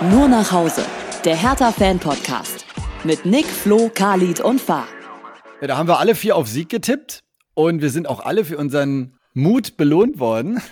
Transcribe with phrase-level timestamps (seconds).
[0.00, 0.84] Nur nach Hause,
[1.24, 2.66] der Hertha-Fan-Podcast
[3.02, 4.86] mit Nick, Flo, Khalid und Fahr.
[5.60, 7.24] Ja, da haben wir alle vier auf Sieg getippt
[7.54, 10.62] und wir sind auch alle für unseren Mut belohnt worden.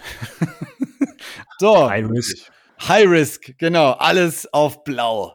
[1.58, 1.90] so.
[1.90, 2.36] High Risk.
[2.86, 3.94] High Risk, genau.
[3.94, 5.34] Alles auf Blau.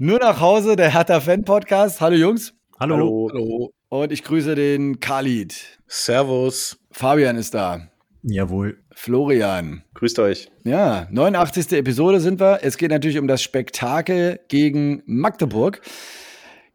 [0.00, 2.00] Nur nach Hause, der Hertha-Fan-Podcast.
[2.00, 2.52] Hallo Jungs.
[2.80, 3.28] Hallo.
[3.32, 3.70] Hallo.
[3.90, 5.78] Und ich grüße den Khalid.
[5.86, 6.80] Servus.
[6.90, 7.90] Fabian ist da.
[8.22, 8.82] Jawohl.
[8.92, 9.82] Florian.
[9.94, 10.50] Grüßt euch.
[10.64, 11.72] Ja, 89.
[11.72, 12.60] Episode sind wir.
[12.62, 15.80] Es geht natürlich um das Spektakel gegen Magdeburg.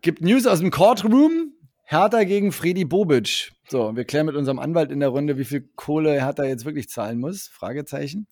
[0.01, 1.51] Gibt News aus dem Courtroom.
[1.83, 3.51] Hertha gegen Fredi Bobic.
[3.67, 6.89] So, wir klären mit unserem Anwalt in der Runde, wie viel Kohle Hertha jetzt wirklich
[6.89, 7.47] zahlen muss.
[7.47, 8.27] Fragezeichen.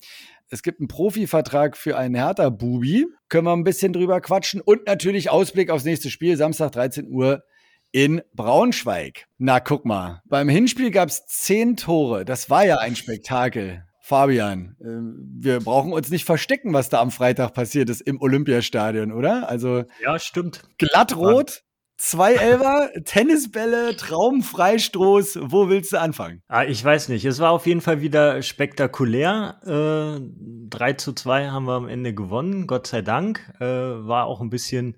[0.48, 3.06] Es gibt einen Profivertrag für einen Hertha-Bubi.
[3.28, 4.60] Können wir ein bisschen drüber quatschen.
[4.60, 7.44] Und natürlich Ausblick aufs nächste Spiel, Samstag 13 Uhr
[7.94, 9.26] in Braunschweig.
[9.38, 10.20] Na, guck mal.
[10.24, 12.24] Beim Hinspiel gab es zehn Tore.
[12.24, 13.84] Das war ja ein Spektakel.
[14.00, 19.12] Fabian, äh, wir brauchen uns nicht verstecken, was da am Freitag passiert ist im Olympiastadion,
[19.12, 19.48] oder?
[19.48, 20.64] Also ja, stimmt.
[20.78, 21.62] Glattrot,
[21.96, 25.38] zwei Elfer, Tennisbälle, Traumfreistoß.
[25.42, 26.42] Wo willst du anfangen?
[26.48, 27.24] Ah, ich weiß nicht.
[27.24, 29.60] Es war auf jeden Fall wieder spektakulär.
[29.64, 30.20] Äh,
[30.68, 33.54] 3 zu 2 haben wir am Ende gewonnen, Gott sei Dank.
[33.60, 34.96] Äh, war auch ein bisschen,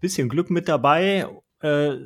[0.00, 1.28] bisschen Glück mit dabei.
[1.60, 1.98] Äh,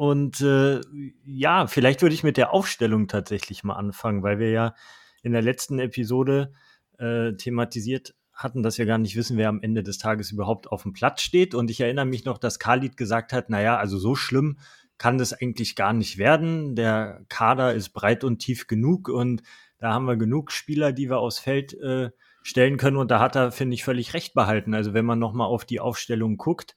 [0.00, 0.80] und äh,
[1.26, 4.74] ja, vielleicht würde ich mit der Aufstellung tatsächlich mal anfangen, weil wir ja
[5.22, 6.54] in der letzten Episode
[6.96, 10.84] äh, thematisiert hatten, dass wir gar nicht wissen, wer am Ende des Tages überhaupt auf
[10.84, 11.54] dem Platz steht.
[11.54, 14.56] Und ich erinnere mich noch, dass Khalid gesagt hat, naja, also so schlimm
[14.96, 16.76] kann das eigentlich gar nicht werden.
[16.76, 19.42] Der Kader ist breit und tief genug und
[19.76, 22.08] da haben wir genug Spieler, die wir aufs Feld äh,
[22.42, 22.96] stellen können.
[22.96, 24.72] Und da hat er, finde ich, völlig recht behalten.
[24.72, 26.74] Also wenn man nochmal auf die Aufstellung guckt,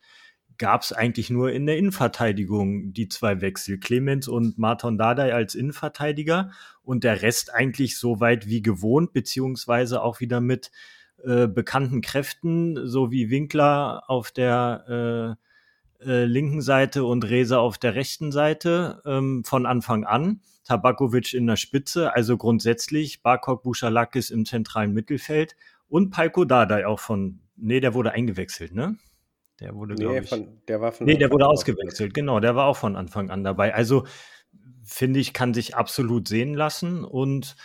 [0.58, 3.80] gab es eigentlich nur in der Innenverteidigung die zwei Wechsel.
[3.80, 6.52] Clemens und Martin Dardai als Innenverteidiger
[6.84, 10.72] und der Rest eigentlich so weit wie gewohnt, beziehungsweise auch wieder mit
[11.24, 15.38] äh, bekannten Kräften, so wie Winkler auf der
[16.02, 20.42] äh, äh, linken Seite und Reza auf der rechten Seite ähm, von Anfang an.
[20.66, 25.56] Tabakovic in der Spitze, also grundsätzlich Barkok Buchalakis im zentralen Mittelfeld
[25.90, 28.98] und Palko Dardai auch von, nee, der wurde eingewechselt, ne?
[29.64, 30.30] Der wurde, nee, ich.
[30.30, 32.40] Von, der war von Nee, der wurde ausgewechselt, genau.
[32.40, 33.74] Der war auch von Anfang an dabei.
[33.74, 34.06] Also,
[34.84, 37.06] finde ich, kann sich absolut sehen lassen.
[37.06, 37.56] Und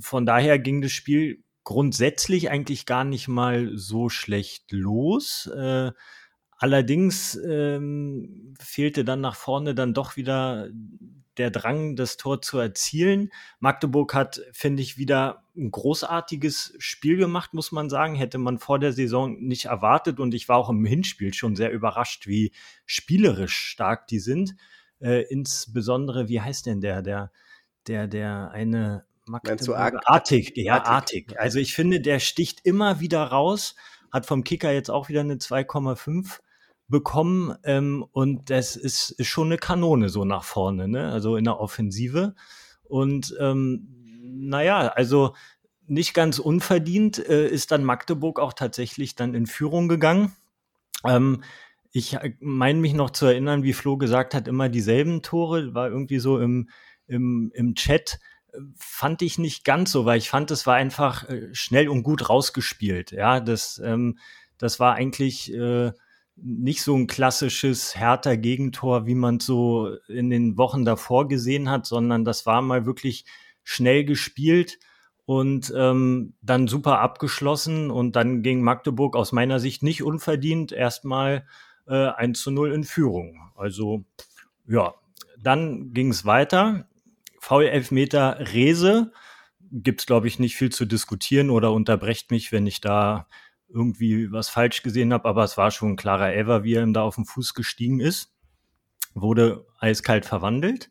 [0.00, 5.48] von daher ging das Spiel grundsätzlich eigentlich gar nicht mal so schlecht los.
[5.56, 5.92] Äh,
[6.58, 10.68] allerdings ähm, fehlte dann nach vorne dann doch wieder
[11.38, 13.30] der Drang, das Tor zu erzielen.
[13.58, 18.14] Magdeburg hat, finde ich, wieder ein großartiges Spiel gemacht, muss man sagen.
[18.14, 20.20] Hätte man vor der Saison nicht erwartet.
[20.20, 22.52] Und ich war auch im Hinspiel schon sehr überrascht, wie
[22.86, 24.54] spielerisch stark die sind.
[25.00, 27.32] Äh, insbesondere, wie heißt denn der, der,
[27.86, 30.00] der, der eine Magdeburger?
[30.04, 31.38] Artig, ja, Artig.
[31.38, 33.74] Also ich finde, der sticht immer wieder raus,
[34.12, 36.40] hat vom Kicker jetzt auch wieder eine 2,5
[36.88, 41.10] bekommen ähm, und das ist, ist schon eine Kanone so nach vorne, ne?
[41.10, 42.34] also in der Offensive.
[42.84, 43.88] Und ähm,
[44.22, 45.34] naja, also
[45.86, 50.32] nicht ganz unverdient äh, ist dann Magdeburg auch tatsächlich dann in Führung gegangen.
[51.04, 51.42] Ähm,
[51.92, 56.18] ich meine mich noch zu erinnern, wie Flo gesagt hat, immer dieselben Tore, war irgendwie
[56.18, 56.68] so im,
[57.06, 58.18] im, im Chat
[58.76, 62.28] fand ich nicht ganz so, weil ich fand, es war einfach äh, schnell und gut
[62.28, 63.12] rausgespielt.
[63.12, 64.18] Ja, das, ähm,
[64.58, 65.92] das war eigentlich äh,
[66.36, 71.86] nicht so ein klassisches härter Gegentor, wie man so in den Wochen davor gesehen hat,
[71.86, 73.24] sondern das war mal wirklich
[73.62, 74.78] schnell gespielt
[75.26, 81.46] und ähm, dann super abgeschlossen und dann ging Magdeburg aus meiner Sicht nicht unverdient erstmal
[81.86, 83.50] äh, 1 zu 0 in Führung.
[83.54, 84.04] Also
[84.66, 84.94] ja,
[85.38, 86.88] dann ging es weiter.
[87.38, 89.12] Foul-Elfmeter Rese
[89.70, 93.26] gibt's glaube ich, nicht viel zu diskutieren oder unterbrecht mich, wenn ich da
[93.74, 96.94] irgendwie was falsch gesehen habe, aber es war schon ein klarer Ever, wie er ihm
[96.94, 98.32] da auf den Fuß gestiegen ist.
[99.14, 100.90] Wurde eiskalt verwandelt.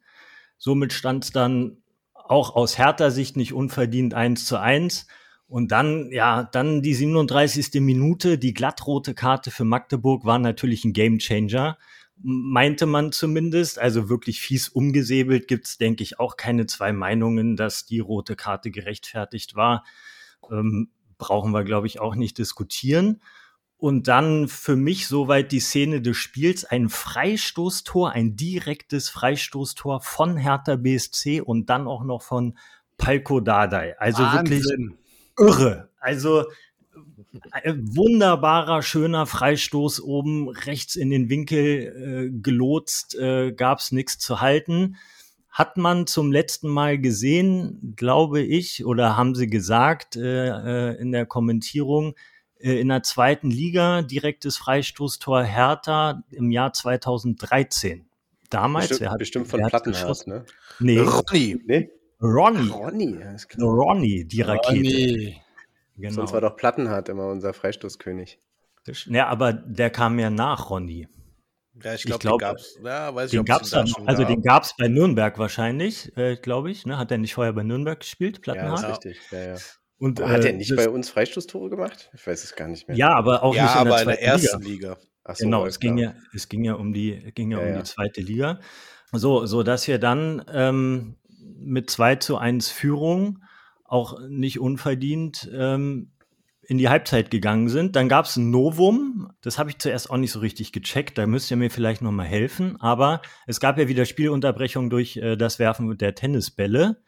[0.58, 1.78] Somit stand es dann
[2.14, 5.08] auch aus härter Sicht nicht unverdient eins zu eins.
[5.48, 7.82] Und dann, ja, dann die 37.
[7.82, 11.78] Minute, die glattrote Karte für Magdeburg war natürlich ein Gamechanger.
[12.16, 17.86] Meinte man zumindest, also wirklich fies umgesäbelt, gibt's denke ich, auch keine zwei Meinungen, dass
[17.86, 19.84] die rote Karte gerechtfertigt war.
[20.50, 23.22] Ähm, brauchen wir, glaube ich, auch nicht diskutieren.
[23.78, 30.38] Und dann für mich soweit die Szene des Spiels, ein Freistoßtor, ein direktes Freistoßtor von
[30.38, 32.58] Hertha BSC und dann auch noch von
[32.98, 33.98] Palko Dardai.
[34.00, 34.50] Also Wahnsinn.
[34.50, 34.98] wirklich
[35.38, 35.90] irre.
[36.00, 36.46] Also
[37.52, 44.18] ein wunderbarer, schöner Freistoß oben rechts in den Winkel äh, gelotst, äh, gab es nichts
[44.20, 44.98] zu halten
[45.54, 51.12] hat man zum letzten Mal gesehen, glaube ich, oder haben sie gesagt äh, äh, in
[51.12, 52.16] der Kommentierung
[52.58, 58.08] äh, in der zweiten Liga, direktes Freistoßtor Hertha im Jahr 2013.
[58.50, 60.46] Damals, bestimmt, hat, bestimmt von Plattenhardt, ne?
[60.80, 61.00] Nee.
[61.00, 61.90] Ronny, ne?
[62.20, 62.70] Ronny.
[62.70, 63.20] Ronny,
[63.60, 64.90] Ronny, die Rakete.
[64.90, 65.42] Ronny.
[65.98, 66.14] Genau.
[66.14, 68.40] Sonst war doch Plattenhardt immer unser Freistoßkönig.
[69.06, 71.08] Ja, aber der kam ja nach Ronny.
[71.82, 72.78] Ja, ich, glaub, glaube, den gab's.
[72.84, 74.32] Ja, weiß den ich, gab's dann, also gab.
[74.32, 76.86] den gab's bei Nürnberg wahrscheinlich, äh, glaube ich.
[76.86, 76.98] Ne?
[76.98, 78.82] Hat er nicht vorher bei Nürnberg gespielt, Plattenhardt?
[78.84, 79.20] Ja, ist richtig.
[79.32, 79.56] Ja, ja.
[79.98, 82.12] Und, äh, hat er nicht bei uns Freistoßtore gemacht?
[82.14, 82.98] Ich weiß es gar nicht mehr.
[82.98, 84.90] Ja, aber auch ja, nicht in der, in der ersten Liga.
[84.90, 85.36] Liga.
[85.36, 88.22] So, genau, es ging, ja, es ging ja um die, ging ja, um die zweite
[88.22, 88.60] Liga.
[89.12, 91.16] So, so dass wir dann ähm,
[91.58, 93.44] mit 2 zu 1 Führung
[93.86, 96.12] auch nicht unverdient ähm,
[96.66, 97.96] in die Halbzeit gegangen sind.
[97.96, 101.28] Dann gab es ein Novum, das habe ich zuerst auch nicht so richtig gecheckt, da
[101.28, 105.36] müsst ihr mir vielleicht noch mal helfen, aber es gab ja wieder Spielunterbrechung durch äh,
[105.36, 107.02] das Werfen der Tennisbälle.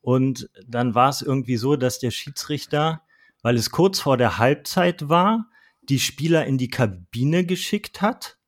[0.00, 3.02] Und dann war es irgendwie so, dass der Schiedsrichter,
[3.42, 5.48] weil es kurz vor der Halbzeit war,
[5.82, 8.38] die Spieler in die Kabine geschickt hat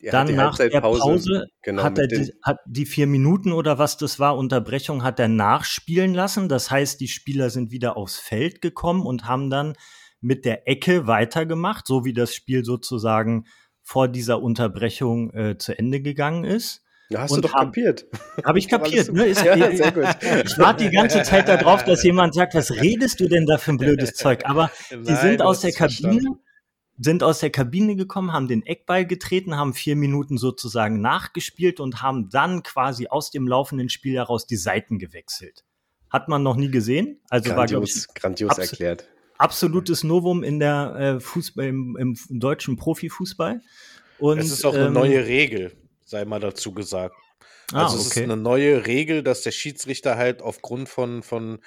[0.00, 3.96] er dann nach der Pause genau, hat er die, hat die vier Minuten oder was
[3.96, 6.48] das war, Unterbrechung hat er nachspielen lassen.
[6.48, 9.74] Das heißt, die Spieler sind wieder aufs Feld gekommen und haben dann
[10.20, 13.46] mit der Ecke weitergemacht, so wie das Spiel sozusagen
[13.82, 16.82] vor dieser Unterbrechung äh, zu Ende gegangen ist.
[17.10, 18.06] Ja, hast und du doch hab, kapiert.
[18.44, 19.12] Habe ich kapiert.
[19.12, 19.26] Ne?
[19.26, 20.04] Ist, ja, sehr gut.
[20.44, 23.72] Ich warte die ganze Zeit darauf, dass jemand sagt, was redest du denn da für
[23.72, 24.44] ein blödes Zeug?
[24.44, 26.47] Aber Nein, die sind aus der Kabine verstanden
[26.98, 32.02] sind aus der Kabine gekommen, haben den Eckball getreten, haben vier Minuten sozusagen nachgespielt und
[32.02, 35.64] haben dann quasi aus dem laufenden Spiel heraus die Seiten gewechselt.
[36.10, 37.20] Hat man noch nie gesehen.
[37.28, 39.08] Also grandios, war, ich, grandios abs erklärt.
[39.36, 43.60] Absolutes Novum in der äh, Fußball, im, im, deutschen Profifußball.
[44.18, 47.14] Und, es ist auch eine ähm, neue Regel, sei mal dazu gesagt.
[47.72, 48.08] Ah, also ah, okay.
[48.08, 51.60] es ist eine neue Regel, dass der Schiedsrichter halt aufgrund von, von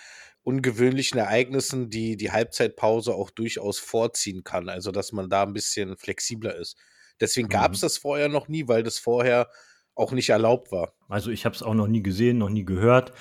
[0.44, 4.70] ungewöhnlichen Ereignissen die, die Halbzeitpause auch durchaus vorziehen kann.
[4.70, 6.78] Also, dass man da ein bisschen flexibler ist.
[7.20, 7.52] Deswegen mhm.
[7.52, 9.50] gab es das vorher noch nie, weil das vorher
[9.94, 10.94] auch nicht erlaubt war.
[11.10, 13.14] Also, ich habe es auch noch nie gesehen, noch nie gehört.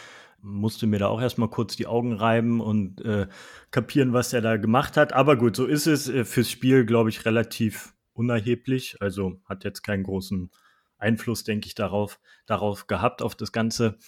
[0.42, 3.26] Musste mir da auch erstmal kurz die Augen reiben und äh,
[3.70, 5.12] kapieren, was er da gemacht hat.
[5.12, 6.08] Aber gut, so ist es.
[6.08, 8.96] Äh, fürs Spiel, glaube ich, relativ unerheblich.
[9.00, 10.50] Also hat jetzt keinen großen
[10.96, 13.98] Einfluss, denke ich, darauf, darauf gehabt, auf das Ganze.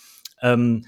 [0.41, 0.87] Ähm,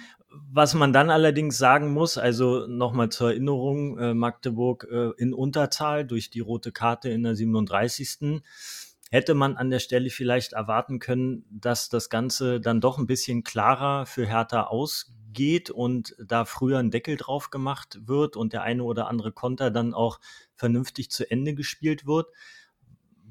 [0.51, 6.07] was man dann allerdings sagen muss, also nochmal zur Erinnerung, äh, Magdeburg äh, in Unterzahl
[6.07, 8.43] durch die rote Karte in der 37.
[9.11, 13.45] Hätte man an der Stelle vielleicht erwarten können, dass das Ganze dann doch ein bisschen
[13.45, 18.83] klarer für Hertha ausgeht und da früher ein Deckel drauf gemacht wird und der eine
[18.83, 20.21] oder andere Konter dann auch
[20.55, 22.29] vernünftig zu Ende gespielt wird.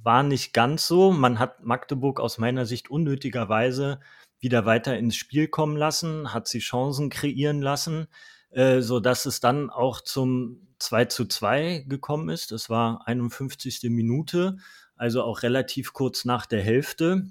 [0.03, 1.11] War nicht ganz so.
[1.11, 3.99] Man hat Magdeburg aus meiner Sicht unnötigerweise
[4.43, 8.07] wieder weiter ins Spiel kommen lassen, hat sie Chancen kreieren lassen,
[8.51, 12.51] äh, so dass es dann auch zum 2 zu 2 gekommen ist.
[12.51, 13.89] Das war 51.
[13.89, 14.57] Minute,
[14.95, 17.23] also auch relativ kurz nach der Hälfte,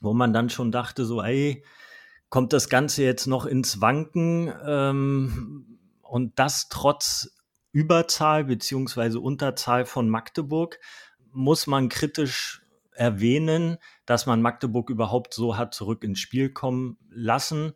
[0.00, 1.64] wo man dann schon dachte, so, ey,
[2.28, 7.30] kommt das Ganze jetzt noch ins Wanken ähm, und das trotz
[7.72, 10.78] Überzahl beziehungsweise Unterzahl von Magdeburg
[11.32, 12.62] muss man kritisch
[12.92, 17.72] erwähnen, dass man Magdeburg überhaupt so hat zurück ins Spiel kommen lassen.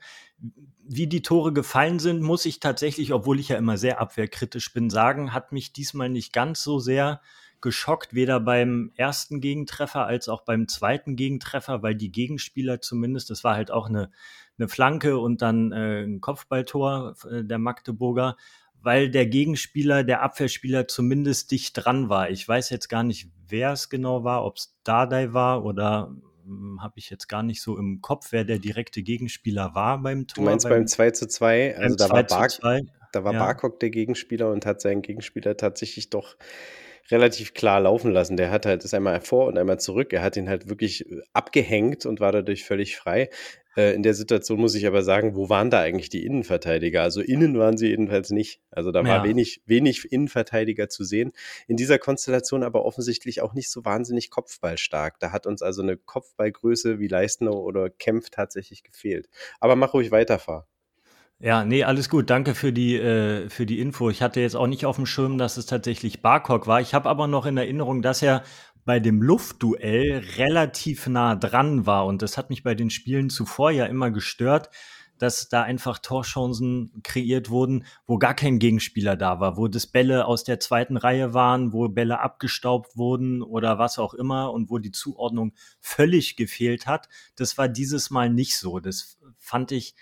[0.86, 4.90] Wie die Tore gefallen sind, muss ich tatsächlich, obwohl ich ja immer sehr abwehrkritisch bin,
[4.90, 7.20] sagen, hat mich diesmal nicht ganz so sehr
[7.60, 13.42] geschockt, weder beim ersten Gegentreffer als auch beim zweiten Gegentreffer, weil die Gegenspieler zumindest, das
[13.42, 14.10] war halt auch eine,
[14.58, 18.36] eine Flanke und dann äh, ein Kopfballtor äh, der Magdeburger,
[18.82, 22.30] weil der Gegenspieler, der Abwehrspieler zumindest dicht dran war.
[22.30, 26.82] Ich weiß jetzt gar nicht, wer es genau war, ob es Dardai war oder hm,
[26.82, 30.44] habe ich jetzt gar nicht so im Kopf, wer der direkte Gegenspieler war beim Tor.
[30.44, 31.76] Du meinst beim, beim 2 zu 2?
[31.76, 32.48] Also da war, Bar
[33.12, 33.38] da war ja.
[33.38, 36.36] Barkok der Gegenspieler und hat seinen Gegenspieler tatsächlich doch
[37.10, 38.36] relativ klar laufen lassen.
[38.36, 40.12] Der hat halt das einmal vor und einmal zurück.
[40.12, 43.30] Er hat ihn halt wirklich äh, abgehängt und war dadurch völlig frei.
[43.78, 47.02] Äh, in der Situation muss ich aber sagen, wo waren da eigentlich die Innenverteidiger?
[47.02, 48.60] Also innen waren sie jedenfalls nicht.
[48.72, 49.24] Also da war ja.
[49.24, 51.30] wenig, wenig Innenverteidiger zu sehen.
[51.68, 55.20] In dieser Konstellation aber offensichtlich auch nicht so wahnsinnig kopfballstark.
[55.20, 59.28] Da hat uns also eine Kopfballgröße wie Leistner oder Kempf tatsächlich gefehlt.
[59.60, 60.66] Aber mach ruhig weiter, fahr.
[61.40, 62.30] Ja, nee, alles gut.
[62.30, 64.10] Danke für die, äh, für die Info.
[64.10, 66.80] Ich hatte jetzt auch nicht auf dem Schirm, dass es tatsächlich Barcock war.
[66.80, 68.42] Ich habe aber noch in Erinnerung, dass er
[68.88, 72.06] bei dem Luftduell relativ nah dran war.
[72.06, 74.70] Und das hat mich bei den Spielen zuvor ja immer gestört,
[75.18, 80.24] dass da einfach Torchancen kreiert wurden, wo gar kein Gegenspieler da war, wo das Bälle
[80.24, 84.78] aus der zweiten Reihe waren, wo Bälle abgestaubt wurden oder was auch immer und wo
[84.78, 87.10] die Zuordnung völlig gefehlt hat.
[87.36, 88.80] Das war dieses Mal nicht so.
[88.80, 89.96] Das fand ich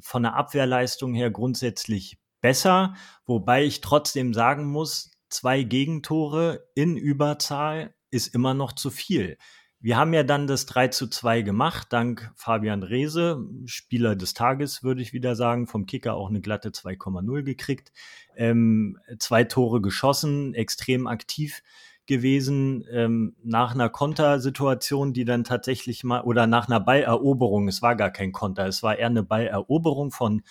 [0.00, 2.96] von der Abwehrleistung her grundsätzlich besser,
[3.26, 9.38] wobei ich trotzdem sagen muss, zwei Gegentore in Überzahl ist immer noch zu viel.
[9.80, 14.82] Wir haben ja dann das 3 zu 2 gemacht, dank Fabian Reese, Spieler des Tages,
[14.82, 17.92] würde ich wieder sagen, vom Kicker auch eine glatte 2,0 gekriegt.
[18.34, 21.62] Ähm, zwei Tore geschossen, extrem aktiv
[22.06, 27.94] gewesen, ähm, nach einer Kontersituation, die dann tatsächlich mal, oder nach einer Balleroberung, es war
[27.94, 30.42] gar kein Konter, es war eher eine Balleroberung von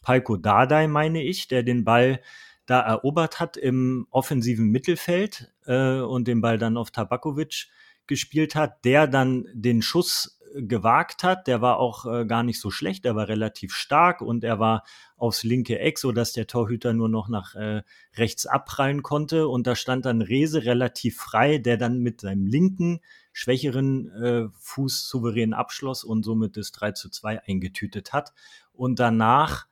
[0.00, 2.20] Palko Dardai, meine ich, der den Ball
[2.66, 7.68] da erobert hat im offensiven Mittelfeld äh, und den Ball dann auf Tabakovic
[8.06, 11.46] gespielt hat, der dann den Schuss gewagt hat.
[11.46, 14.84] Der war auch äh, gar nicht so schlecht, der war relativ stark und er war
[15.16, 17.82] aufs linke Eck, so dass der Torhüter nur noch nach äh,
[18.16, 19.48] rechts abprallen konnte.
[19.48, 23.00] Und da stand dann Rese relativ frei, der dann mit seinem linken,
[23.32, 28.32] schwächeren äh, Fuß souverän abschloss und somit das 3 zu 2 eingetütet hat.
[28.72, 29.66] Und danach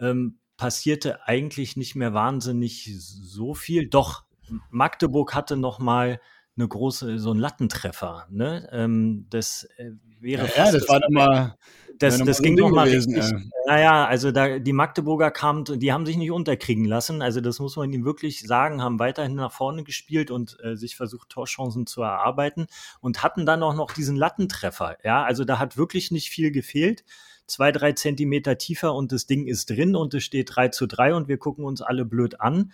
[0.00, 3.88] ähm, passierte eigentlich nicht mehr wahnsinnig so viel.
[3.88, 4.24] Doch
[4.70, 6.20] Magdeburg hatte noch mal
[6.58, 8.26] eine große, so ein Lattentreffer.
[8.30, 8.68] Ne?
[8.72, 11.56] Ähm, das äh, wäre ja, ja, das war doch mal.
[12.00, 13.16] Das, das ging noch mal richtig.
[13.16, 13.40] Ja.
[13.66, 17.22] Naja, also da die Magdeburger kamen, die haben sich nicht unterkriegen lassen.
[17.22, 20.94] Also das muss man ihnen wirklich sagen, haben weiterhin nach vorne gespielt und äh, sich
[20.94, 22.68] versucht Torchancen zu erarbeiten
[23.00, 24.96] und hatten dann auch noch diesen Lattentreffer.
[25.02, 27.04] Ja, also da hat wirklich nicht viel gefehlt.
[27.48, 31.14] Zwei, drei Zentimeter tiefer und das Ding ist drin und es steht 3 zu 3
[31.14, 32.72] und wir gucken uns alle blöd an.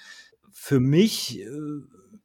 [0.50, 1.46] Für mich äh,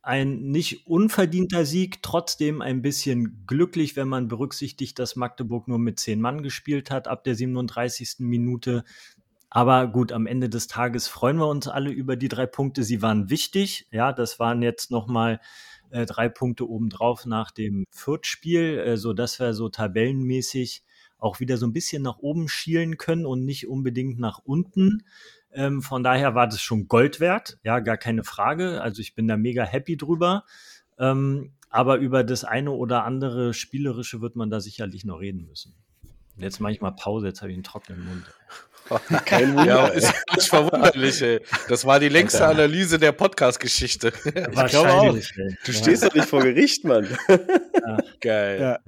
[0.01, 6.00] ein nicht unverdienter Sieg, trotzdem ein bisschen glücklich, wenn man berücksichtigt, dass Magdeburg nur mit
[6.00, 8.15] zehn Mann gespielt hat ab der 37.
[8.20, 8.84] Minute.
[9.51, 12.84] Aber gut, am Ende des Tages freuen wir uns alle über die drei Punkte.
[12.84, 13.88] Sie waren wichtig.
[13.91, 15.39] Ja, das waren jetzt nochmal
[15.91, 20.84] äh, drei Punkte obendrauf nach dem Viertspiel, äh, so dass wir so tabellenmäßig
[21.20, 25.04] auch wieder so ein bisschen nach oben schielen können und nicht unbedingt nach unten.
[25.52, 28.82] Ähm, von daher war das schon Gold wert, ja, gar keine Frage.
[28.82, 30.46] Also ich bin da mega happy drüber.
[30.98, 35.76] Ähm, aber über das eine oder andere Spielerische wird man da sicherlich noch reden müssen.
[36.38, 38.26] Jetzt mache ich mal Pause, jetzt habe ich einen trockenen Mund.
[39.25, 39.65] Kein Wunder.
[39.65, 41.41] Ja, ist nicht verwunderlich, ey.
[41.67, 44.12] Das war die längste Analyse der Podcast-Geschichte.
[44.53, 45.31] Wahrscheinlich.
[45.65, 47.08] Du stehst doch nicht vor Gericht, Mann.
[47.27, 47.98] Ja.
[48.22, 48.60] Geil.
[48.62, 48.79] Ja.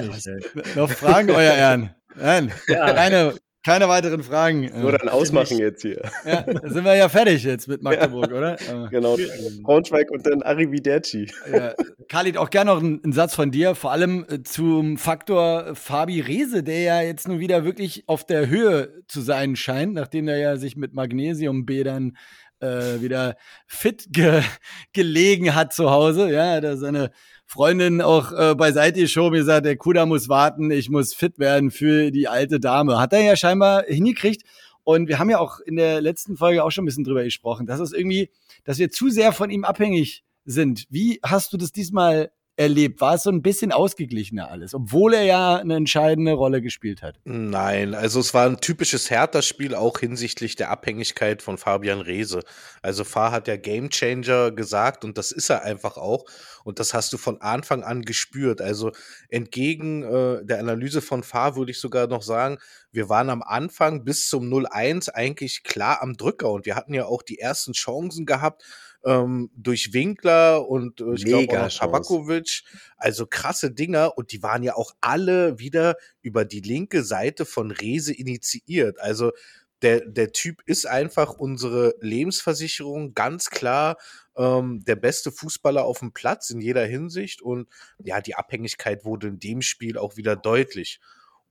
[0.00, 1.94] Nicht, noch Fragen, euer Ehren?
[2.14, 2.92] Nein, ja.
[2.92, 4.70] keine, keine weiteren Fragen.
[4.80, 6.02] Nur dann ausmachen jetzt hier.
[6.24, 8.56] Ja, sind wir ja fertig jetzt mit Magdeburg, ja, oder?
[8.90, 9.16] Genau.
[9.62, 11.30] Braunschweig und dann Arrivederci.
[11.52, 11.74] Ja.
[12.08, 16.62] Khalid, auch gerne noch einen, Satz von dir, vor allem äh, zum Faktor Fabi Rehse,
[16.62, 20.56] der ja jetzt nun wieder wirklich auf der Höhe zu sein scheint, nachdem er ja
[20.56, 22.16] sich mit Magnesiumbädern
[22.60, 23.36] äh, wieder
[23.66, 24.42] fit ge
[24.92, 26.30] gelegen hat zu Hause.
[26.30, 27.10] Ja, da seine
[27.50, 32.12] Freundin auch äh, beiseite geschoben, gesagt, der Kuda muss warten, ich muss fit werden für
[32.12, 33.00] die alte Dame.
[33.00, 34.44] Hat er ja scheinbar hingekriegt.
[34.84, 37.66] Und wir haben ja auch in der letzten Folge auch schon ein bisschen drüber gesprochen,
[37.66, 38.30] dass es irgendwie,
[38.62, 40.86] dass wir zu sehr von ihm abhängig sind.
[40.90, 42.30] Wie hast du das diesmal
[42.60, 43.00] erlebt?
[43.00, 47.18] War es so ein bisschen ausgeglichener alles, obwohl er ja eine entscheidende Rolle gespielt hat?
[47.24, 52.42] Nein, also es war ein typisches Hertha-Spiel, auch hinsichtlich der Abhängigkeit von Fabian Reese.
[52.82, 56.26] Also Fahr hat ja Gamechanger gesagt und das ist er einfach auch.
[56.62, 58.60] Und das hast du von Anfang an gespürt.
[58.60, 58.92] Also
[59.30, 62.58] entgegen äh, der Analyse von Fahr würde ich sogar noch sagen,
[62.92, 67.06] wir waren am Anfang bis zum 0-1 eigentlich klar am Drücker und wir hatten ja
[67.06, 68.62] auch die ersten Chancen gehabt
[69.04, 72.62] ähm, durch Winkler und äh, ich glaube auch Tabakovic.
[72.96, 77.70] Also krasse Dinger und die waren ja auch alle wieder über die linke Seite von
[77.70, 79.00] Rese initiiert.
[79.00, 79.32] Also
[79.82, 83.96] der, der Typ ist einfach unsere Lebensversicherung, ganz klar
[84.36, 87.40] ähm, der beste Fußballer auf dem Platz in jeder Hinsicht.
[87.40, 91.00] Und ja, die Abhängigkeit wurde in dem Spiel auch wieder deutlich.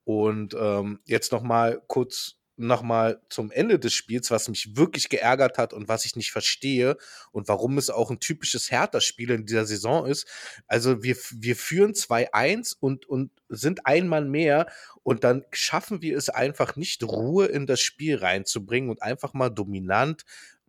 [0.04, 5.58] Und ähm, jetzt noch mal kurz nochmal zum Ende des Spiels, was mich wirklich geärgert
[5.58, 6.96] hat und was ich nicht verstehe
[7.32, 10.26] und warum es auch ein typisches Hertha-Spiel in dieser Saison ist.
[10.66, 14.66] Also wir, wir führen 2-1 und, und sind einmal mehr
[15.02, 19.50] und dann schaffen wir es einfach nicht, Ruhe in das Spiel reinzubringen und einfach mal
[19.50, 20.24] dominant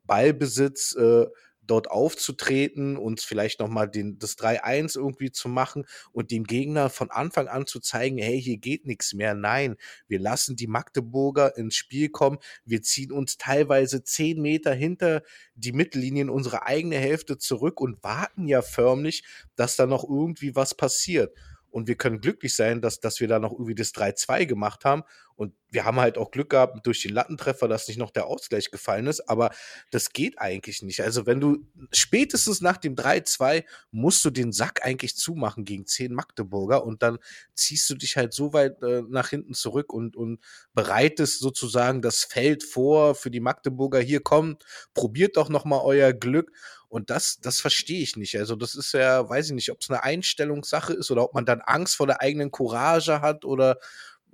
[0.06, 1.26] Ballbesitz äh,
[1.72, 7.48] dort aufzutreten, uns vielleicht nochmal das 3-1 irgendwie zu machen und dem Gegner von Anfang
[7.48, 9.34] an zu zeigen, hey, hier geht nichts mehr.
[9.34, 12.40] Nein, wir lassen die Magdeburger ins Spiel kommen.
[12.66, 15.24] Wir ziehen uns teilweise zehn Meter hinter
[15.56, 19.24] die Mittellinie in unsere eigene Hälfte zurück und warten ja förmlich,
[19.56, 21.34] dass da noch irgendwie was passiert.
[21.72, 25.04] Und wir können glücklich sein, dass, dass wir da noch irgendwie das 3-2 gemacht haben
[25.36, 28.72] Und wir haben halt auch Glück gehabt durch den Lattentreffer, dass nicht noch der Ausgleich
[28.72, 29.22] gefallen ist.
[29.30, 29.52] Aber
[29.90, 31.02] das geht eigentlich nicht.
[31.02, 36.14] Also wenn du spätestens nach dem 3-2 musst du den Sack eigentlich zumachen gegen 10
[36.14, 37.18] Magdeburger und dann
[37.56, 40.40] ziehst du dich halt so weit äh, nach hinten zurück und, und
[40.74, 44.00] bereitest sozusagen das Feld vor für die Magdeburger.
[44.00, 46.52] Hier kommt, probiert doch noch mal euer Glück.
[46.92, 48.38] Und das, das verstehe ich nicht.
[48.38, 51.46] Also das ist ja, weiß ich nicht, ob es eine Einstellungssache ist oder ob man
[51.46, 53.78] dann Angst vor der eigenen Courage hat oder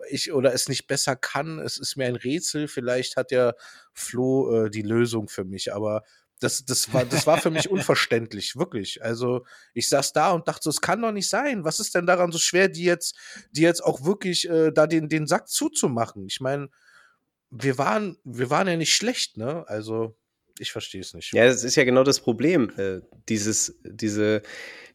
[0.09, 1.59] ich oder es nicht besser kann.
[1.59, 2.67] Es ist mir ein Rätsel.
[2.67, 3.53] Vielleicht hat ja
[3.93, 6.01] Flo äh, die Lösung für mich, aber
[6.39, 9.03] das, das, war, das war für mich unverständlich, wirklich.
[9.03, 9.45] Also
[9.75, 11.63] ich saß da und dachte so, es kann doch nicht sein.
[11.63, 13.15] Was ist denn daran so schwer, die jetzt,
[13.51, 16.25] die jetzt auch wirklich äh, da den, den Sack zuzumachen?
[16.25, 16.69] Ich meine,
[17.51, 19.63] wir waren, wir waren ja nicht schlecht, ne?
[19.67, 20.17] Also
[20.59, 21.33] ich verstehe es nicht.
[21.33, 22.71] Ja, das ist ja genau das Problem.
[22.77, 24.41] Äh, dieses, diese,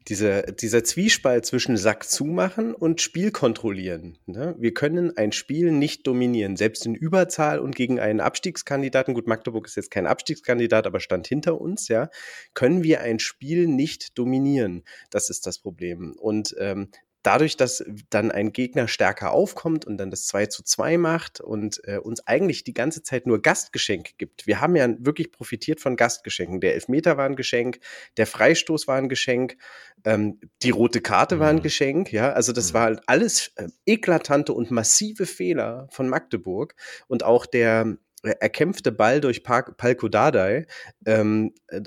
[0.09, 4.19] dieser, dieser Zwiespalt zwischen Sack zumachen und Spiel kontrollieren.
[4.27, 4.55] Ne?
[4.59, 9.67] Wir können ein Spiel nicht dominieren, selbst in Überzahl und gegen einen Abstiegskandidaten, gut, Magdeburg
[9.67, 12.11] ist jetzt kein Abstiegskandidat, aber stand hinter uns, ja,
[12.55, 14.83] können wir ein Spiel nicht dominieren.
[15.11, 16.15] Das ist das Problem.
[16.19, 16.89] Und ähm,
[17.23, 21.81] dadurch, dass dann ein Gegner stärker aufkommt und dann das 2 zu 2 macht und
[21.85, 24.47] äh, uns eigentlich die ganze Zeit nur Gastgeschenke gibt.
[24.47, 26.61] Wir haben ja wirklich profitiert von Gastgeschenken.
[26.61, 27.79] Der Elfmeter war ein Geschenk,
[28.17, 29.57] der Freistoß war ein Geschenk,
[30.05, 31.41] ähm, die rote Karte mhm.
[31.41, 31.63] war ein mhm.
[31.63, 32.33] Geschenk, ja.
[32.33, 32.75] Also das mhm.
[32.75, 36.75] war alles äh, eklatante und massive Fehler von Magdeburg
[37.09, 40.67] und auch der erkämpfte Ball durch Palko Dardai,
[41.07, 41.83] ähm, äh,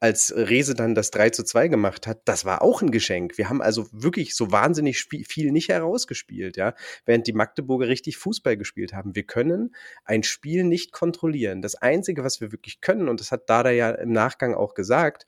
[0.00, 3.38] als Rese dann das 3 zu 2 gemacht hat, das war auch ein Geschenk.
[3.38, 6.74] Wir haben also wirklich so wahnsinnig viel nicht herausgespielt, ja,
[7.06, 9.14] während die Magdeburger richtig Fußball gespielt haben.
[9.14, 9.74] Wir können
[10.04, 11.62] ein Spiel nicht kontrollieren.
[11.62, 15.26] Das Einzige, was wir wirklich können, und das hat Dardai ja im Nachgang auch gesagt,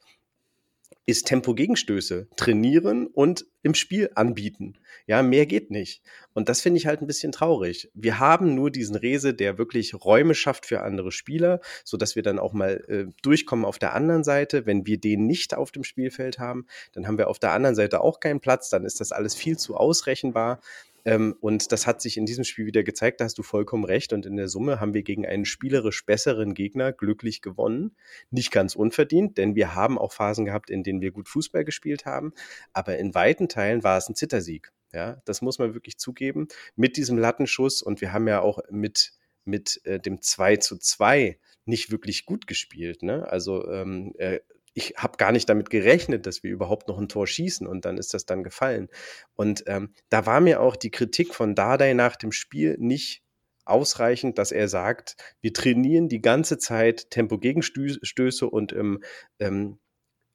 [1.06, 4.78] ist Tempo-Gegenstöße trainieren und im Spiel anbieten.
[5.06, 6.02] Ja, mehr geht nicht.
[6.32, 7.90] Und das finde ich halt ein bisschen traurig.
[7.94, 12.22] Wir haben nur diesen Rese, der wirklich Räume schafft für andere Spieler, so dass wir
[12.22, 14.64] dann auch mal äh, durchkommen auf der anderen Seite.
[14.64, 18.00] Wenn wir den nicht auf dem Spielfeld haben, dann haben wir auf der anderen Seite
[18.00, 18.70] auch keinen Platz.
[18.70, 20.60] Dann ist das alles viel zu ausrechenbar.
[21.04, 24.12] Ähm, und das hat sich in diesem Spiel wieder gezeigt, da hast du vollkommen recht.
[24.12, 27.96] Und in der Summe haben wir gegen einen spielerisch besseren Gegner glücklich gewonnen.
[28.30, 32.06] Nicht ganz unverdient, denn wir haben auch Phasen gehabt, in denen wir gut Fußball gespielt
[32.06, 32.32] haben.
[32.72, 34.72] Aber in weiten Teilen war es ein Zittersieg.
[34.92, 36.46] Ja, das muss man wirklich zugeben.
[36.76, 39.12] Mit diesem Lattenschuss und wir haben ja auch mit,
[39.44, 43.02] mit äh, dem 2 zu 2 nicht wirklich gut gespielt.
[43.02, 43.26] Ne?
[43.28, 44.38] Also ähm, äh,
[44.74, 47.96] ich habe gar nicht damit gerechnet, dass wir überhaupt noch ein Tor schießen und dann
[47.96, 48.88] ist das dann gefallen.
[49.34, 53.22] Und ähm, da war mir auch die Kritik von Dardai nach dem Spiel nicht
[53.64, 59.02] ausreichend, dass er sagt, wir trainieren die ganze Zeit Tempo-Gegenstöße und im,
[59.38, 59.78] ähm,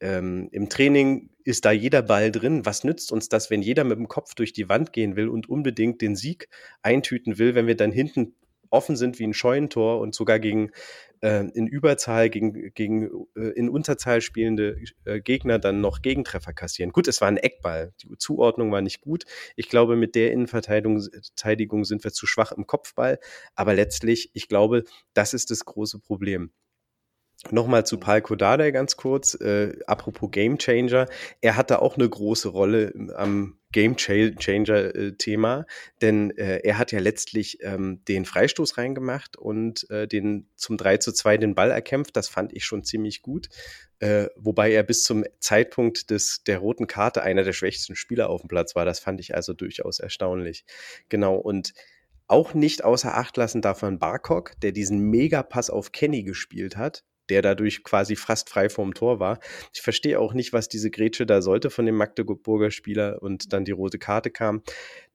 [0.00, 2.64] ähm, im Training ist da jeder Ball drin.
[2.64, 5.48] Was nützt uns das, wenn jeder mit dem Kopf durch die Wand gehen will und
[5.48, 6.48] unbedingt den Sieg
[6.82, 8.34] eintüten will, wenn wir dann hinten
[8.70, 10.70] offen sind wie ein Scheunentor und sogar gegen
[11.20, 16.92] äh, in Überzahl, gegen, gegen äh, in Unterzahl spielende äh, Gegner dann noch Gegentreffer kassieren.
[16.92, 17.92] Gut, es war ein Eckball.
[18.02, 19.24] Die Zuordnung war nicht gut.
[19.56, 23.18] Ich glaube, mit der Innenverteidigung sind wir zu schwach im Kopfball.
[23.54, 26.52] Aber letztlich, ich glaube, das ist das große Problem.
[27.48, 31.06] Nochmal zu Paul Kodade ganz kurz, äh, apropos Game Changer.
[31.40, 35.12] Er hatte auch eine große Rolle am Game Changer äh,
[36.02, 40.98] denn äh, er hat ja letztlich ähm, den Freistoß reingemacht und äh, den zum 3
[40.98, 42.14] zu 2 den Ball erkämpft.
[42.14, 43.48] Das fand ich schon ziemlich gut.
[44.00, 48.42] Äh, wobei er bis zum Zeitpunkt des, der roten Karte einer der schwächsten Spieler auf
[48.42, 48.84] dem Platz war.
[48.84, 50.66] Das fand ich also durchaus erstaunlich.
[51.08, 51.36] Genau.
[51.36, 51.72] Und
[52.26, 57.02] auch nicht außer Acht lassen darf man Barkok, der diesen Megapass auf Kenny gespielt hat
[57.30, 59.38] der dadurch quasi fast frei vorm Tor war.
[59.72, 63.64] Ich verstehe auch nicht, was diese Grätsche da sollte von dem Magdeburger Spieler und dann
[63.64, 64.62] die rote Karte kam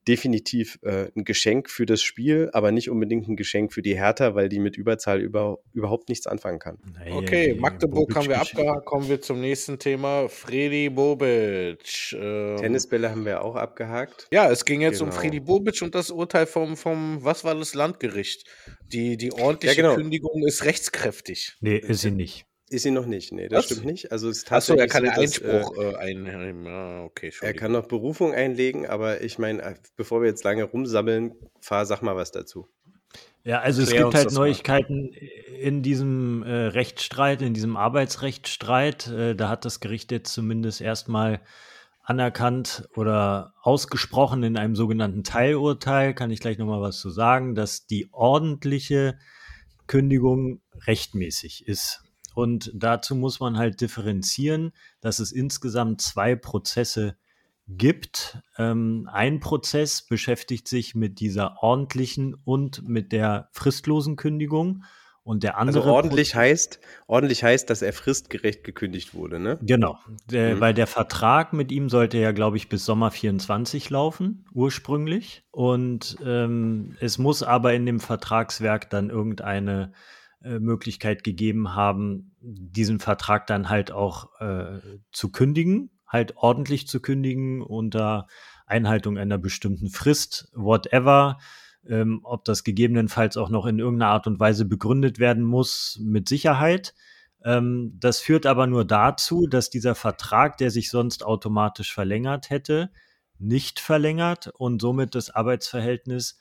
[0.08, 4.36] definitiv äh, ein Geschenk für das Spiel, aber nicht unbedingt ein Geschenk für die Hertha,
[4.36, 6.78] weil die mit Überzahl über, überhaupt nichts anfangen kann.
[7.12, 10.30] Okay, Magdeburg haben wir abgehakt, kommen wir zum nächsten Thema.
[10.30, 12.14] Fredi Bobic.
[12.14, 14.28] Ähm, Tennisbälle haben wir auch abgehakt.
[14.32, 15.12] Ja, es ging jetzt genau.
[15.12, 18.46] um Fredi Bobic und das Urteil vom, vom was war das, Landgericht.
[18.94, 19.96] Die, die ordentliche ja, genau.
[19.96, 21.58] Kündigung ist rechtskräftig.
[21.62, 22.46] Nee, ist sie nicht.
[22.70, 23.66] Ist sie noch nicht, nee, das Was?
[23.66, 24.12] stimmt nicht.
[24.12, 26.66] Also es ist Achso, er kann so, Einspruch dass, äh, einnehmen.
[26.66, 30.64] Ah, okay, er kann noch Berufung einlegen, aber ich meine, äh, bevor wir jetzt lange
[30.64, 32.68] rumsammeln, fahr, sag mal was dazu.
[33.44, 35.60] Ja, also es gibt halt Neuigkeiten mal.
[35.60, 39.08] in diesem äh, Rechtsstreit, in diesem Arbeitsrechtsstreit.
[39.08, 41.42] Äh, da hat das Gericht jetzt zumindest erstmal
[42.02, 47.86] anerkannt oder ausgesprochen in einem sogenannten Teilurteil, kann ich gleich nochmal was zu sagen, dass
[47.86, 49.20] die ordentliche
[49.88, 52.05] Kündigung rechtmäßig ist.
[52.36, 57.16] Und dazu muss man halt differenzieren, dass es insgesamt zwei Prozesse
[57.68, 58.40] gibt.
[58.58, 64.84] Ähm, ein Prozess beschäftigt sich mit dieser ordentlichen und mit der fristlosen Kündigung.
[65.24, 65.80] Und der andere.
[65.80, 69.58] Also ordentlich Prozess, heißt, ordentlich heißt, dass er fristgerecht gekündigt wurde, ne?
[69.64, 69.98] Genau.
[70.30, 70.60] Der, mhm.
[70.60, 75.44] Weil der Vertrag mit ihm sollte ja, glaube ich, bis Sommer 24 laufen, ursprünglich.
[75.50, 79.94] Und ähm, es muss aber in dem Vertragswerk dann irgendeine
[80.46, 84.80] äh, Möglichkeit gegeben haben, diesen Vertrag dann halt auch äh,
[85.12, 88.28] zu kündigen halt ordentlich zu kündigen unter
[88.66, 91.38] Einhaltung einer bestimmten Frist, whatever.
[91.88, 96.28] Ähm, ob das gegebenenfalls auch noch in irgendeiner Art und Weise begründet werden muss, mit
[96.28, 96.96] Sicherheit.
[97.44, 102.90] Ähm, das führt aber nur dazu, dass dieser Vertrag, der sich sonst automatisch verlängert hätte,
[103.38, 106.40] nicht verlängert und somit das Arbeitsverhältnis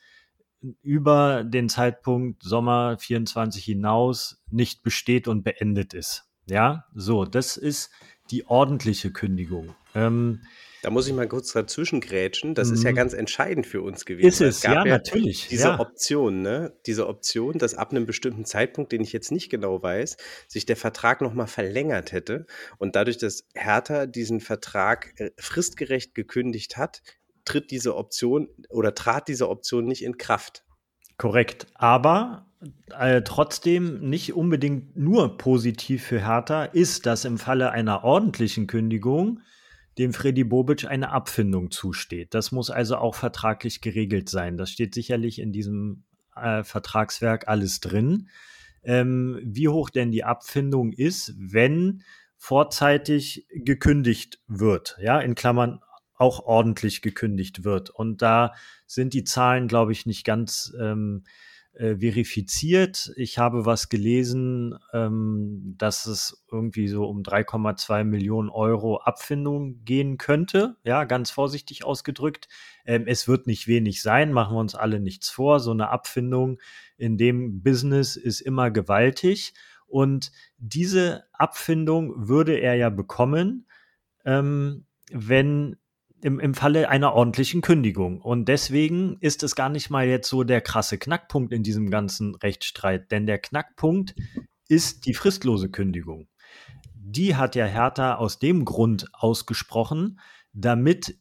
[0.81, 6.25] über den Zeitpunkt Sommer 24 hinaus nicht besteht und beendet ist.
[6.47, 7.91] Ja, so, das ist
[8.31, 9.75] die ordentliche Kündigung.
[9.93, 10.41] Ähm,
[10.85, 12.53] da muss ich mal kurz dazwischen grätschen.
[12.53, 12.95] Das ist ja mhm.
[12.95, 14.27] ganz entscheidend für uns gewesen.
[14.27, 15.47] Ist es, es ja, ja, natürlich.
[15.47, 15.79] Diese ja.
[15.79, 16.73] Option, ne?
[16.85, 20.75] Diese Option, dass ab einem bestimmten Zeitpunkt, den ich jetzt nicht genau weiß, sich der
[20.75, 22.45] Vertrag nochmal verlängert hätte.
[22.77, 27.01] Und dadurch, dass Hertha diesen Vertrag äh, fristgerecht gekündigt hat,
[27.45, 30.63] tritt diese Option oder trat diese Option nicht in Kraft.
[31.17, 31.67] Korrekt.
[31.75, 32.47] Aber
[32.97, 39.39] äh, trotzdem nicht unbedingt nur positiv für Hertha ist, dass im Falle einer ordentlichen Kündigung
[39.97, 42.33] dem Freddy Bobic eine Abfindung zusteht.
[42.33, 44.57] Das muss also auch vertraglich geregelt sein.
[44.57, 46.03] Das steht sicherlich in diesem
[46.35, 48.27] äh, Vertragswerk alles drin.
[48.83, 52.03] Ähm, wie hoch denn die Abfindung ist, wenn
[52.37, 55.79] vorzeitig gekündigt wird, ja, in Klammern
[56.15, 57.89] auch ordentlich gekündigt wird.
[57.89, 58.53] Und da
[58.85, 61.23] sind die Zahlen, glaube ich, nicht ganz ähm,
[61.75, 63.11] äh, verifiziert.
[63.17, 70.17] Ich habe was gelesen, ähm, dass es irgendwie so um 3,2 Millionen Euro Abfindung gehen
[70.17, 70.77] könnte.
[70.83, 72.47] Ja, ganz vorsichtig ausgedrückt.
[72.85, 75.59] Ähm, es wird nicht wenig sein, machen wir uns alle nichts vor.
[75.59, 76.59] So eine Abfindung
[76.95, 79.53] in dem Business ist immer gewaltig.
[79.85, 83.67] Und diese Abfindung würde er ja bekommen,
[84.23, 85.75] ähm, wenn
[86.25, 88.19] im, im Falle einer ordentlichen Kündigung.
[88.19, 92.33] Und deswegen ist es gar nicht mal jetzt so der krasse Knackpunkt in diesem ganzen
[92.33, 94.15] Rechtsstreit, denn der Knackpunkt
[94.67, 96.27] ist die fristlose Kündigung.
[96.95, 100.19] Die hat ja Hertha aus dem Grund ausgesprochen,
[100.51, 101.15] damit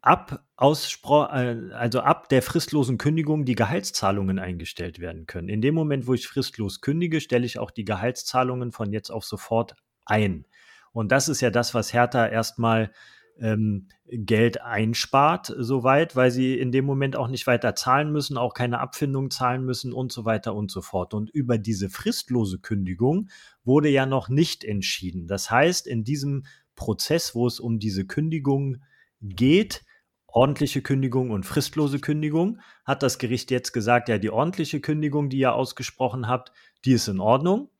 [0.00, 5.48] ab Ausspro äh, also ab der fristlosen Kündigung die Gehaltszahlungen eingestellt werden können.
[5.48, 9.24] In dem Moment, wo ich fristlos kündige, stelle ich auch die Gehaltszahlungen von jetzt auf
[9.24, 10.46] sofort ein.
[10.90, 12.90] Und das ist ja das, was Hertha erstmal
[13.40, 18.54] ähm, Geld einspart, soweit, weil sie in dem Moment auch nicht weiter zahlen müssen, auch
[18.54, 21.14] keine Abfindung zahlen müssen und so weiter und so fort.
[21.14, 23.28] Und über diese fristlose Kündigung
[23.64, 25.26] wurde ja noch nicht entschieden.
[25.26, 28.78] Das heißt, in diesem Prozess, wo es um diese Kündigung
[29.20, 29.84] geht,
[30.26, 35.38] ordentliche Kündigung und fristlose Kündigung, hat das Gericht jetzt gesagt, ja, die ordentliche Kündigung, die
[35.38, 36.52] ihr ausgesprochen habt,
[36.84, 37.70] die ist in Ordnung.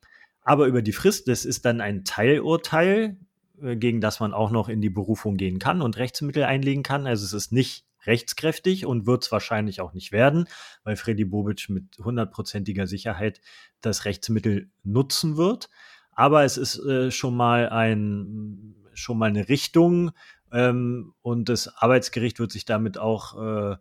[0.43, 3.19] Aber über die Frist, das ist dann ein Teilurteil,
[3.61, 7.07] gegen das man auch noch in die Berufung gehen kann und Rechtsmittel einlegen kann.
[7.07, 10.49] Also es ist nicht rechtskräftig und wird es wahrscheinlich auch nicht werden,
[10.85, 13.41] weil Freddy Bobic mit hundertprozentiger Sicherheit
[13.81, 15.69] das Rechtsmittel nutzen wird.
[16.13, 20.11] Aber es ist äh, schon mal ein schon mal eine Richtung
[20.53, 23.77] ähm, und das Arbeitsgericht wird sich damit auch äh,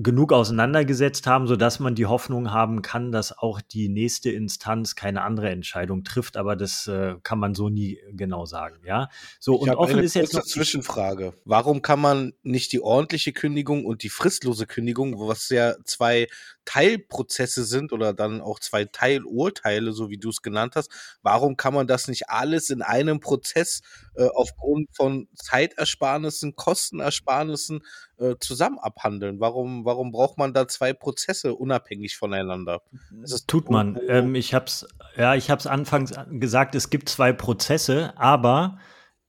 [0.00, 5.22] genug auseinandergesetzt haben, sodass man die Hoffnung haben kann, dass auch die nächste Instanz keine
[5.22, 6.36] andere Entscheidung trifft.
[6.36, 8.78] Aber das äh, kann man so nie genau sagen.
[8.86, 9.08] Ja,
[9.40, 11.34] so ich und offen ist jetzt noch Zwischenfrage.
[11.44, 16.28] Warum kann man nicht die ordentliche Kündigung und die fristlose Kündigung, was ja zwei
[16.68, 20.90] Teilprozesse sind oder dann auch zwei Teilurteile, so wie du es genannt hast,
[21.22, 23.80] warum kann man das nicht alles in einem Prozess
[24.16, 27.80] äh, aufgrund von Zeitersparnissen, Kostenersparnissen
[28.18, 29.40] äh, zusammen abhandeln?
[29.40, 32.82] Warum, warum braucht man da zwei Prozesse unabhängig voneinander?
[33.10, 33.98] Das tut man.
[34.06, 38.78] Ähm, ich habe es ja, ich habe es anfangs gesagt, es gibt zwei Prozesse, aber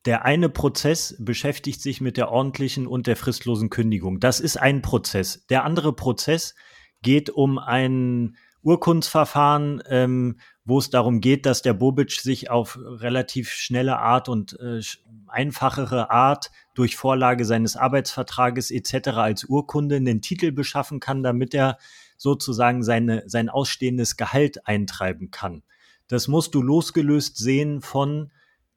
[0.04, 4.20] der eine Prozess beschäftigt sich mit der ordentlichen und der fristlosen Kündigung.
[4.20, 5.46] Das ist ein Prozess.
[5.48, 6.54] Der andere Prozess
[7.02, 13.50] geht um ein Urkundsverfahren, ähm, wo es darum geht, dass der Bobic sich auf relativ
[13.50, 14.82] schnelle Art und äh,
[15.28, 19.10] einfachere Art durch Vorlage seines Arbeitsvertrages etc.
[19.10, 21.78] als Urkunde einen Titel beschaffen kann, damit er
[22.18, 25.64] sozusagen seine, sein ausstehendes Gehalt eintreiben kann.
[26.08, 28.32] Das musst du losgelöst sehen von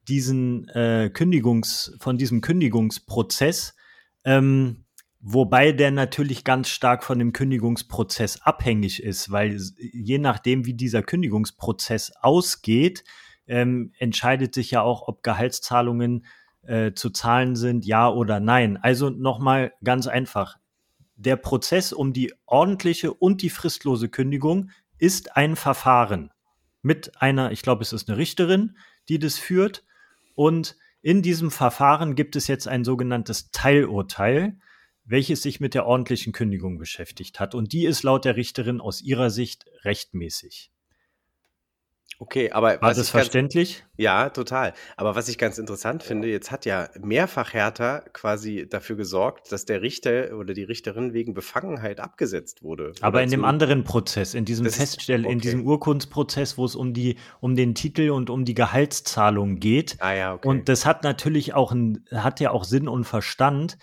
[0.09, 3.75] diesen äh, Kündigungs, von diesem Kündigungsprozess.
[4.25, 4.85] Ähm,
[5.25, 11.05] Wobei der natürlich ganz stark von dem Kündigungsprozess abhängig ist, weil je nachdem, wie dieser
[11.05, 13.05] Kündigungsprozess ausgeht,
[13.47, 16.27] ähm, entscheidet sich ja auch, ob Gehaltszahlungen
[16.63, 18.77] äh, zu zahlen sind, ja oder nein.
[18.77, 20.59] Also nochmal ganz einfach.
[21.15, 26.33] Der Prozess um die ordentliche und die fristlose Kündigung ist ein Verfahren
[26.83, 28.77] mit einer, ich glaube, es ist eine Richterin,
[29.09, 29.85] die das führt.
[30.35, 34.59] Und in diesem Verfahren gibt es jetzt ein sogenanntes Teilurteil,
[35.05, 37.55] welches sich mit der ordentlichen Kündigung beschäftigt hat.
[37.55, 40.73] Und die ist laut der Richterin aus ihrer Sicht rechtmäßig.
[42.23, 43.81] Okay, aber war das verständlich?
[43.81, 44.75] Ganz, ja, total.
[44.97, 49.65] Aber was ich ganz interessant finde, jetzt hat ja mehrfach Hertha quasi dafür gesorgt, dass
[49.65, 52.93] der Richter oder die Richterin wegen Befangenheit abgesetzt wurde.
[53.01, 55.33] Aber in dem anderen Prozess, in diesem Feststell, okay.
[55.33, 59.97] in diesem Urkundsprozess, wo es um die um den Titel und um die Gehaltszahlung geht.
[59.99, 60.47] Ah ja, okay.
[60.47, 63.79] Und das hat natürlich auch ein, hat ja auch Sinn und Verstand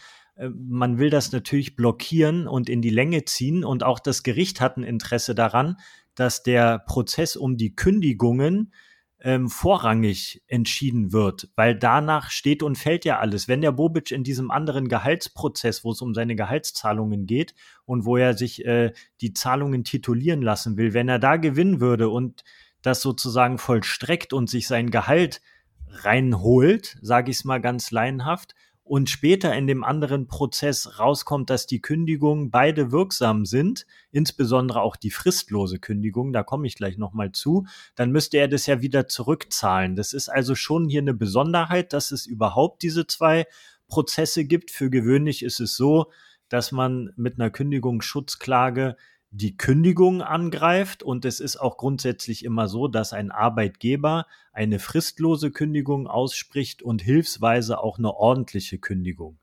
[0.48, 4.78] man will das natürlich blockieren und in die Länge ziehen und auch das Gericht hat
[4.78, 5.78] ein Interesse daran,
[6.16, 8.74] dass der Prozess um die Kündigungen
[9.22, 13.48] ähm, vorrangig entschieden wird, weil danach steht und fällt ja alles.
[13.50, 17.54] Wenn der Bobic in diesem anderen Gehaltsprozess, wo es um seine Gehaltszahlungen geht
[17.86, 22.10] und wo er sich äh, die Zahlungen titulieren lassen will, wenn er da gewinnen würde
[22.10, 22.44] und
[22.82, 25.42] das sozusagen vollstreckt und sich sein Gehalt
[25.90, 28.56] reinholt, sage ich es mal ganz laienhaft,
[28.90, 34.96] und später in dem anderen Prozess rauskommt, dass die Kündigungen beide wirksam sind, insbesondere auch
[34.96, 39.08] die fristlose Kündigung, da komme ich gleich nochmal zu, dann müsste er das ja wieder
[39.08, 39.96] zurückzahlen.
[39.96, 43.46] Das ist also schon hier eine Besonderheit, dass es überhaupt diese zwei
[43.88, 44.72] Prozesse gibt.
[44.72, 46.12] Für gewöhnlich ist es so,
[46.48, 48.96] dass man mit einer Kündigungsschutzklage
[49.32, 51.04] die Kündigung angreift.
[51.04, 57.02] Und es ist auch grundsätzlich immer so, dass ein Arbeitgeber eine fristlose Kündigung ausspricht und
[57.02, 59.40] hilfsweise auch eine ordentliche Kündigung.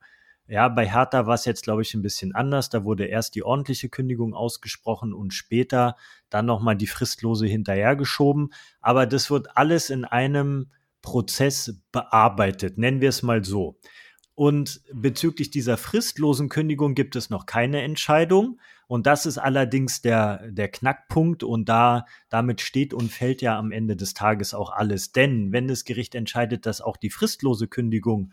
[0.49, 2.69] Ja, bei Hertha war es jetzt, glaube ich, ein bisschen anders.
[2.69, 5.97] Da wurde erst die ordentliche Kündigung ausgesprochen und später
[6.31, 8.53] dann nochmal die fristlose hinterhergeschoben.
[8.81, 10.71] Aber das wird alles in einem
[11.03, 13.79] Prozess bearbeitet, nennen wir es mal so.
[14.35, 18.61] Und bezüglich dieser fristlosen Kündigung gibt es noch keine Entscheidung.
[18.87, 23.73] Und das ist allerdings der, der Knackpunkt und da, damit steht und fällt ja am
[23.73, 25.13] Ende des Tages auch alles.
[25.13, 28.33] Denn wenn das Gericht entscheidet, dass auch die fristlose Kündigung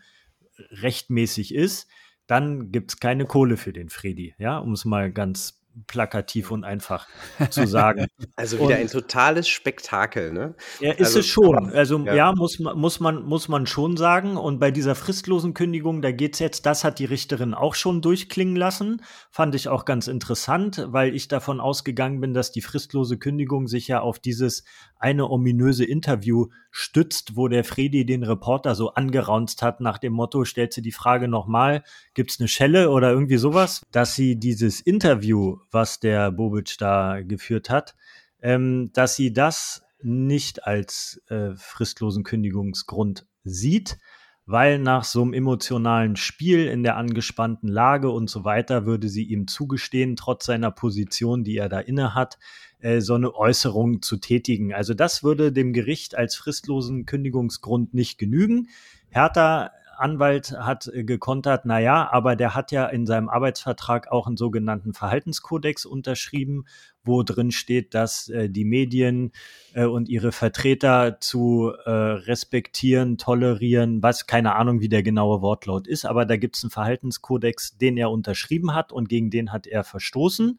[0.70, 1.88] rechtmäßig ist,
[2.26, 7.08] dann gibt's keine Kohle für den Fredi, ja, um es mal ganz plakativ und einfach
[7.50, 8.06] zu sagen.
[8.36, 10.54] Also wieder und, ein totales Spektakel, ne?
[10.80, 11.70] Ja, ist also, es schon.
[11.70, 12.14] Also ja.
[12.14, 14.36] ja, muss, muss, man, muss man schon sagen.
[14.36, 18.56] Und bei dieser fristlosen Kündigung, da geht's jetzt, das hat die Richterin auch schon durchklingen
[18.56, 19.02] lassen.
[19.30, 23.88] Fand ich auch ganz interessant, weil ich davon ausgegangen bin, dass die fristlose Kündigung sich
[23.88, 24.64] ja auf dieses
[24.98, 30.44] eine ominöse Interview stützt, wo der Fredi den Reporter so angeraunzt hat nach dem Motto,
[30.44, 31.84] stellt sie die Frage nochmal,
[32.14, 37.68] gibt's eine Schelle oder irgendwie sowas, dass sie dieses Interview, was der Bobic da geführt
[37.68, 37.94] hat,
[38.40, 43.98] ähm, dass sie das nicht als äh, fristlosen Kündigungsgrund sieht,
[44.46, 49.24] weil nach so einem emotionalen Spiel in der angespannten Lage und so weiter würde sie
[49.24, 52.38] ihm zugestehen, trotz seiner Position, die er da inne hat,
[52.80, 54.74] äh, so eine Äußerung zu tätigen.
[54.74, 58.68] Also das würde dem Gericht als fristlosen Kündigungsgrund nicht genügen.
[59.08, 64.26] Hertha Anwalt hat äh, gekontert, na ja, aber der hat ja in seinem Arbeitsvertrag auch
[64.26, 66.64] einen sogenannten Verhaltenskodex unterschrieben,
[67.04, 69.32] wo drin steht, dass äh, die Medien
[69.74, 75.86] äh, und ihre Vertreter zu äh, respektieren, tolerieren, was keine Ahnung, wie der genaue Wortlaut
[75.86, 79.66] ist, aber da gibt es einen Verhaltenskodex, den er unterschrieben hat und gegen den hat
[79.66, 80.58] er verstoßen.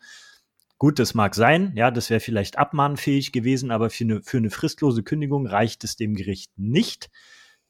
[0.78, 4.50] Gut, das mag sein, ja, das wäre vielleicht abmahnfähig gewesen, aber für eine, für eine
[4.50, 7.10] fristlose Kündigung reicht es dem Gericht nicht.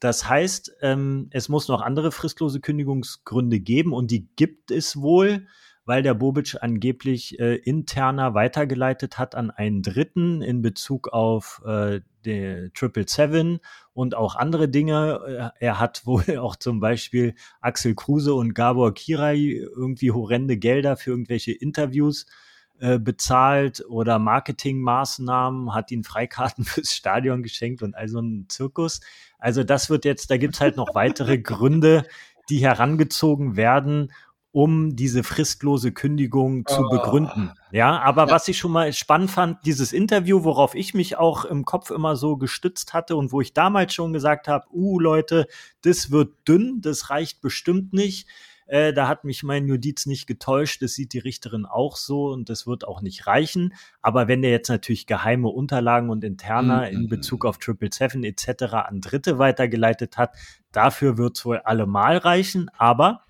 [0.00, 5.46] Das heißt, ähm, es muss noch andere fristlose Kündigungsgründe geben und die gibt es wohl,
[5.86, 12.00] weil der Bobic angeblich äh, interner weitergeleitet hat an einen Dritten in Bezug auf äh,
[12.24, 13.60] der Triple Seven
[13.94, 15.52] und auch andere Dinge.
[15.58, 20.96] Äh, er hat wohl auch zum Beispiel Axel Kruse und Gabor Kirai irgendwie horrende Gelder
[20.96, 22.55] für irgendwelche Interviews äh,
[22.98, 29.00] bezahlt oder Marketingmaßnahmen, hat ihn Freikarten fürs Stadion geschenkt und all so ein Zirkus.
[29.38, 32.04] Also das wird jetzt, da gibt's halt noch weitere Gründe,
[32.48, 34.12] die herangezogen werden,
[34.52, 36.74] um diese fristlose Kündigung oh.
[36.74, 37.52] zu begründen.
[37.72, 38.30] Ja, aber ja.
[38.30, 42.16] was ich schon mal spannend fand, dieses Interview, worauf ich mich auch im Kopf immer
[42.16, 45.46] so gestützt hatte und wo ich damals schon gesagt habe, uh Leute,
[45.82, 48.28] das wird dünn, das reicht bestimmt nicht
[48.66, 50.82] äh, da hat mich mein Judiz nicht getäuscht.
[50.82, 53.74] Das sieht die Richterin auch so und das wird auch nicht reichen.
[54.02, 56.96] Aber wenn der jetzt natürlich geheime Unterlagen und interner mhm.
[56.96, 58.64] in Bezug auf Triple Seven etc.
[58.72, 60.36] an Dritte weitergeleitet hat,
[60.72, 62.68] dafür wird es wohl allemal reichen.
[62.76, 63.22] Aber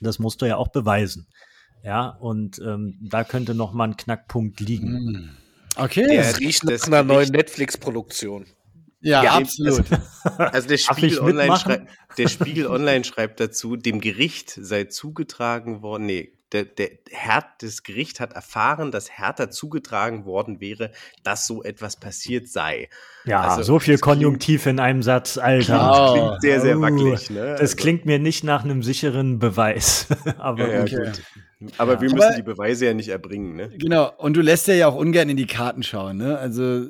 [0.00, 1.28] das musst du ja auch beweisen.
[1.82, 4.92] Ja, und ähm, da könnte noch mal ein Knackpunkt liegen.
[4.92, 5.30] Mhm.
[5.76, 6.16] Okay.
[6.16, 8.46] Es riecht nach einer neuen Netflix-Produktion.
[9.00, 9.84] Ja, ja absolut.
[9.90, 9.96] Also,
[10.38, 16.06] also der, Spiegel Online schreibt, der Spiegel Online schreibt dazu, dem Gericht sei zugetragen worden,
[16.06, 20.90] nee, der, der Herd, das Gericht hat erfahren, dass Hertha zugetragen worden wäre,
[21.22, 22.88] dass so etwas passiert sei.
[23.24, 25.78] Ja, also, so viel Konjunktiv klingt, in einem Satz, Alter.
[25.78, 27.30] Das klingt sehr, sehr wackelig.
[27.30, 27.52] Ne?
[27.52, 27.76] Das also.
[27.76, 30.08] klingt mir nicht nach einem sicheren Beweis.
[30.38, 30.96] Aber ja, okay.
[30.96, 31.22] gut.
[31.76, 33.68] Aber wir müssen Aber, die Beweise ja nicht erbringen, ne?
[33.76, 36.38] Genau, und du lässt ja auch ungern in die Karten schauen, ne?
[36.38, 36.86] Also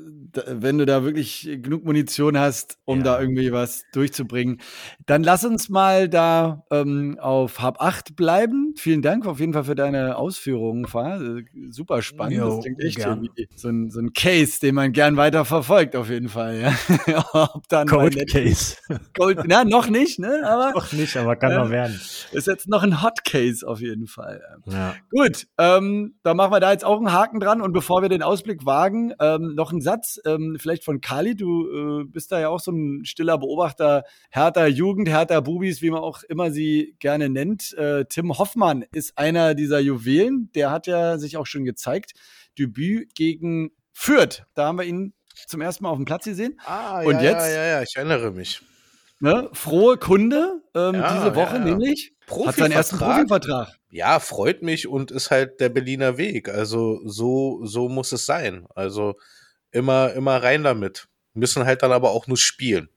[0.47, 3.05] wenn du da wirklich genug Munition hast, um ja.
[3.05, 4.61] da irgendwie was durchzubringen.
[5.07, 8.75] Dann lass uns mal da ähm, auf Hab 8 bleiben.
[8.77, 11.21] Vielen Dank auf jeden Fall für deine Ausführungen, Fahr.
[11.21, 12.38] Äh, super spannend.
[12.38, 13.29] Jo, das klingt echt gern.
[13.57, 16.61] so ein, so ein Case, den man gern weiter verfolgt, auf jeden Fall.
[17.07, 17.25] Ja.
[17.33, 18.77] Ob dann Cold Case.
[19.16, 20.43] Cold, na, noch nicht, ne?
[20.45, 22.01] Aber, noch nicht, aber kann äh, noch werden.
[22.33, 24.43] Ist jetzt noch ein Hot Case auf jeden Fall.
[24.66, 24.95] Ja.
[25.11, 27.61] Gut, ähm, dann machen wir da jetzt auch einen Haken dran.
[27.61, 31.37] Und bevor wir den Ausblick wagen, ähm, noch ein Satz ähm, vielleicht von Kali.
[31.37, 35.90] Du äh, bist da ja auch so ein stiller Beobachter härter Jugend, härter Bubis, wie
[35.90, 37.72] man auch immer sie gerne nennt.
[37.74, 40.50] Äh, Tim Hoffmann ist einer dieser Juwelen.
[40.54, 42.12] Der hat ja sich auch schon gezeigt.
[42.59, 44.44] Debüt gegen Fürth.
[44.54, 45.14] Da haben wir ihn
[45.46, 46.61] zum ersten Mal auf dem Platz gesehen.
[46.64, 48.61] Ah, Und ja, jetzt, ja, ja, ja, ich erinnere mich.
[49.22, 53.68] Ne, frohe Kunde ähm, ja, diese Woche, ja, nämlich hat seinen ersten Profivertrag.
[53.90, 56.48] Ja, freut mich und ist halt der Berliner Weg.
[56.48, 58.66] Also so, so muss es sein.
[58.74, 59.16] Also
[59.72, 61.09] immer, immer rein damit.
[61.35, 62.88] Müssen halt dann aber auch nur spielen.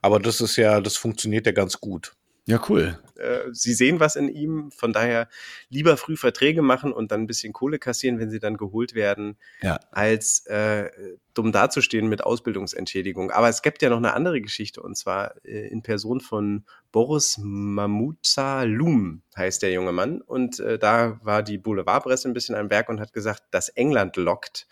[0.00, 2.14] Aber das ist ja, das funktioniert ja ganz gut.
[2.48, 2.98] Ja, cool.
[3.16, 5.28] Äh, sie sehen was in ihm, von daher
[5.68, 9.36] lieber früh Verträge machen und dann ein bisschen Kohle kassieren, wenn sie dann geholt werden,
[9.60, 9.78] ja.
[9.90, 10.90] als äh,
[11.34, 13.30] dumm dazustehen mit Ausbildungsentschädigung.
[13.32, 17.36] Aber es gibt ja noch eine andere Geschichte und zwar äh, in Person von Boris
[17.38, 22.70] Mamutsa Lum heißt der junge Mann und äh, da war die Boulevardpresse ein bisschen am
[22.70, 24.66] Werk und hat gesagt, dass England lockt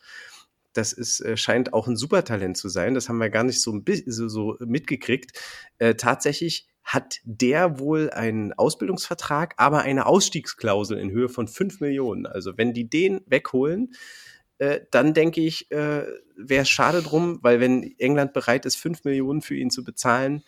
[0.77, 2.95] das ist, äh, scheint auch ein Supertalent zu sein.
[2.95, 5.39] Das haben wir gar nicht so, so, so mitgekriegt.
[5.79, 12.27] Äh, tatsächlich hat der wohl einen Ausbildungsvertrag, aber eine Ausstiegsklausel in Höhe von 5 Millionen.
[12.27, 13.93] Also wenn die den wegholen,
[14.59, 19.05] äh, dann denke ich, äh, wäre es schade drum, weil wenn England bereit ist, 5
[19.05, 20.45] Millionen für ihn zu bezahlen,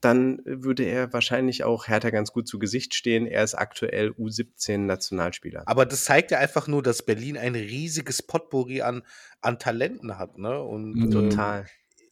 [0.00, 3.26] dann würde er wahrscheinlich auch Hertha ganz gut zu Gesicht stehen.
[3.26, 5.64] Er ist aktuell U17-Nationalspieler.
[5.66, 9.02] Aber das zeigt ja einfach nur, dass Berlin ein riesiges Potpourri an,
[9.40, 10.62] an Talenten hat, ne?
[10.62, 11.10] Und, mhm.
[11.10, 11.60] Total.
[11.60, 11.66] Ähm,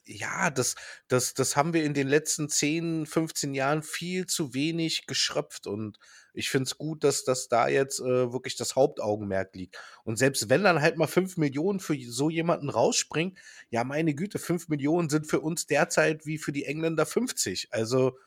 [0.09, 0.77] ja, das,
[1.09, 5.99] das, das haben wir in den letzten 10, 15 Jahren viel zu wenig geschröpft und
[6.37, 9.79] ich finde es gut, dass das da jetzt äh, wirklich das Hauptaugenmerk liegt.
[10.05, 13.38] Und selbst wenn dann halt mal 5 Millionen für so jemanden rausspringt,
[13.70, 17.68] ja, meine Güte, 5 Millionen sind für uns derzeit wie für die Engländer 50.
[17.70, 18.18] Also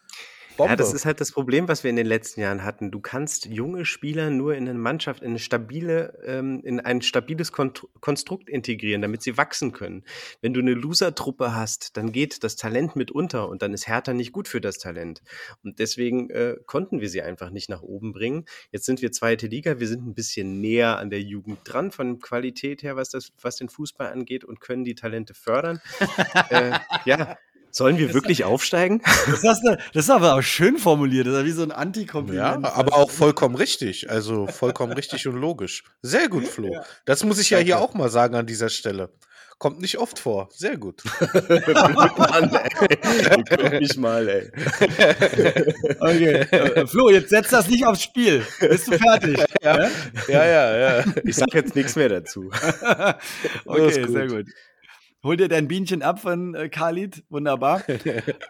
[0.60, 0.72] Bombe.
[0.72, 2.92] Ja, das ist halt das Problem, was wir in den letzten Jahren hatten.
[2.92, 7.54] Du kannst junge Spieler nur in eine Mannschaft, in eine stabile, ähm, in ein stabiles
[7.54, 10.04] Konstrukt integrieren, damit sie wachsen können.
[10.42, 14.14] Wenn du eine Loser-Truppe hast, dann geht das Talent mit unter und dann ist Hertha
[14.14, 15.22] nicht gut für das Talent.
[15.64, 18.44] Und deswegen äh, konnten wir sie einfach nicht nach oben bringen.
[18.72, 22.20] Jetzt sind wir zweite Liga, wir sind ein bisschen näher an der Jugend dran von
[22.20, 25.80] Qualität her, was das, was den Fußball angeht und können die Talente fördern.
[26.50, 27.38] äh, ja,
[27.72, 29.02] Sollen wir wirklich aufsteigen?
[29.44, 31.28] Das, du, das ist aber auch schön formuliert.
[31.28, 32.66] Das ist wie so ein Antikompliment.
[32.66, 34.10] Ja, aber auch vollkommen richtig.
[34.10, 35.84] Also vollkommen richtig und logisch.
[36.02, 36.76] Sehr gut, Flo.
[37.06, 39.10] Das muss ich ja hier auch mal sagen an dieser Stelle.
[39.60, 40.48] Kommt nicht oft vor.
[40.54, 41.04] Sehr gut.
[42.18, 42.50] Mann,
[43.50, 43.80] ey.
[43.82, 44.52] mich mal, ey.
[46.00, 46.34] Okay.
[46.50, 48.46] Äh, Flo, jetzt setz das nicht aufs Spiel.
[48.62, 49.38] Bist du fertig?
[49.62, 49.90] Ja,
[50.30, 50.78] ja, ja.
[50.78, 51.06] ja.
[51.26, 52.50] Ich sag jetzt nichts mehr dazu.
[53.66, 54.46] okay, sehr gut.
[55.22, 57.26] Hol dir dein Bienchen ab von äh, Khalid.
[57.30, 57.84] Wunderbar.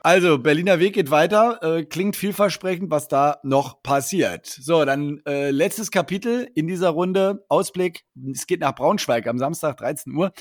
[0.01, 1.59] Also, Berliner Weg geht weiter.
[1.63, 4.45] Äh, klingt vielversprechend, was da noch passiert.
[4.45, 7.43] So, dann äh, letztes Kapitel in dieser Runde.
[7.49, 8.05] Ausblick.
[8.31, 10.31] Es geht nach Braunschweig am Samstag, 13 Uhr.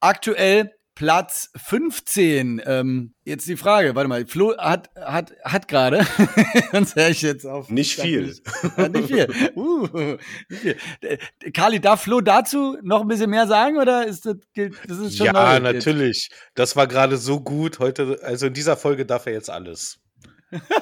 [0.00, 2.60] Aktuell Platz 15.
[2.66, 6.04] Ähm, jetzt die Frage, warte mal, Flo hat, hat, hat gerade,
[6.72, 7.70] sonst höre ich jetzt auf.
[7.70, 8.34] Nicht viel.
[8.76, 9.28] Nicht, nicht viel.
[9.54, 9.86] Uh,
[10.48, 11.52] nicht viel.
[11.52, 15.26] Kali, darf Flo dazu noch ein bisschen mehr sagen oder ist das, das ist schon
[15.26, 16.30] Ja, natürlich.
[16.56, 20.00] Das war gerade so gut heute, also in dieser Folge darf er jetzt alles.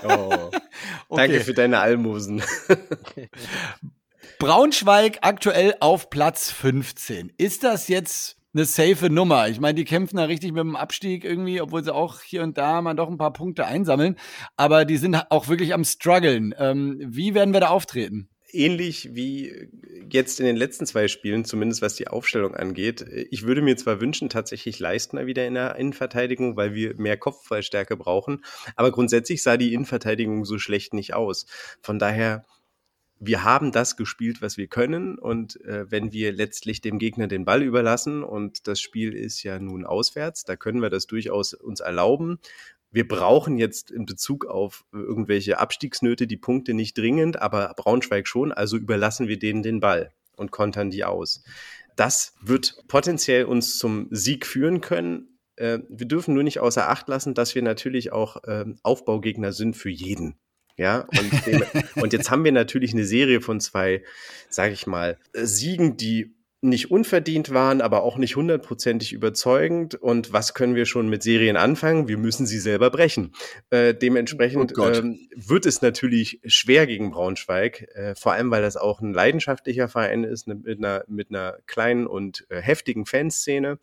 [0.03, 0.51] Oh.
[1.11, 1.29] okay.
[1.29, 2.43] Danke für deine Almosen.
[4.39, 7.35] Braunschweig aktuell auf Platz 15.
[7.37, 9.49] Ist das jetzt eine safe Nummer.
[9.49, 12.57] Ich meine, die kämpfen da richtig mit dem Abstieg irgendwie, obwohl sie auch hier und
[12.57, 14.17] da mal doch ein paar Punkte einsammeln.
[14.57, 16.55] Aber die sind auch wirklich am struggeln.
[16.59, 18.31] Ähm, wie werden wir da auftreten?
[18.51, 19.69] Ähnlich wie
[20.11, 23.05] jetzt in den letzten zwei Spielen, zumindest was die Aufstellung angeht.
[23.31, 27.97] Ich würde mir zwar wünschen, tatsächlich Leistner wieder in der Innenverteidigung, weil wir mehr Kopfballstärke
[27.99, 28.43] brauchen.
[28.75, 31.45] Aber grundsätzlich sah die Innenverteidigung so schlecht nicht aus.
[31.83, 32.47] Von daher
[33.19, 35.19] wir haben das gespielt, was wir können.
[35.19, 39.59] Und äh, wenn wir letztlich dem Gegner den Ball überlassen und das Spiel ist ja
[39.59, 42.39] nun auswärts, da können wir das durchaus uns erlauben.
[42.91, 48.53] Wir brauchen jetzt in Bezug auf irgendwelche Abstiegsnöte die Punkte nicht dringend, aber Braunschweig schon.
[48.53, 51.43] Also überlassen wir denen den Ball und kontern die aus.
[51.97, 55.39] Das wird potenziell uns zum Sieg führen können.
[55.57, 59.75] Äh, wir dürfen nur nicht außer Acht lassen, dass wir natürlich auch äh, Aufbaugegner sind
[59.75, 60.37] für jeden.
[60.77, 61.63] Ja, und, dem,
[62.03, 64.03] und jetzt haben wir natürlich eine Serie von zwei,
[64.49, 69.95] sage ich mal, Siegen, die nicht unverdient waren, aber auch nicht hundertprozentig überzeugend.
[69.95, 72.09] Und was können wir schon mit Serien anfangen?
[72.09, 73.33] Wir müssen sie selber brechen.
[73.71, 78.77] Äh, dementsprechend oh ähm, wird es natürlich schwer gegen Braunschweig, äh, vor allem weil das
[78.77, 83.79] auch ein leidenschaftlicher Verein ist, ne, mit, einer, mit einer kleinen und äh, heftigen Fanszene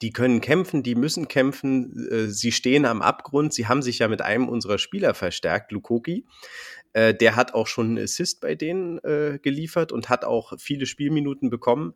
[0.00, 3.52] die können kämpfen, die müssen kämpfen, äh, sie stehen am Abgrund.
[3.52, 6.24] Sie haben sich ja mit einem unserer Spieler verstärkt, Lukoki.
[6.92, 10.86] Äh, der hat auch schon einen Assist bei denen äh, geliefert und hat auch viele
[10.86, 11.94] Spielminuten bekommen.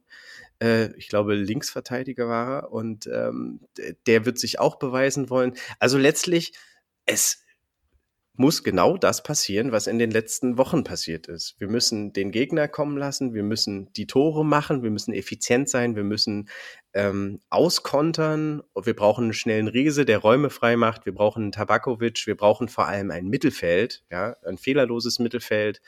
[0.97, 3.61] ich glaube, Linksverteidiger war er und ähm,
[4.07, 5.53] der wird sich auch beweisen wollen.
[5.80, 6.55] Also letztlich,
[7.05, 7.45] es
[8.39, 11.55] muss genau das passieren, was in den letzten Wochen passiert ist.
[11.59, 15.97] Wir müssen den Gegner kommen lassen, wir müssen die Tore machen, wir müssen effizient sein,
[15.97, 16.49] wir müssen
[16.93, 18.62] ähm, auskontern.
[18.74, 21.07] Wir brauchen einen schnellen Riese, der Räume frei macht.
[21.07, 22.26] Wir brauchen einen Tabakovic.
[22.26, 25.80] Wir brauchen vor allem ein Mittelfeld, ja, ein fehlerloses Mittelfeld,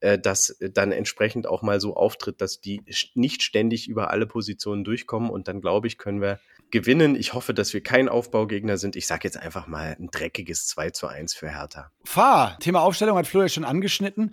[0.00, 2.82] äh, das dann entsprechend auch mal so auftritt, dass die
[3.14, 5.30] nicht ständig über alle Positionen durchkommen.
[5.30, 7.16] Und dann glaube ich, können wir gewinnen.
[7.16, 8.96] Ich hoffe, dass wir kein Aufbaugegner sind.
[8.96, 11.90] Ich sage jetzt einfach mal ein dreckiges 2 zu 1 für Hertha.
[12.04, 12.58] Fahr.
[12.60, 14.32] Thema Aufstellung hat Flo ja schon angeschnitten.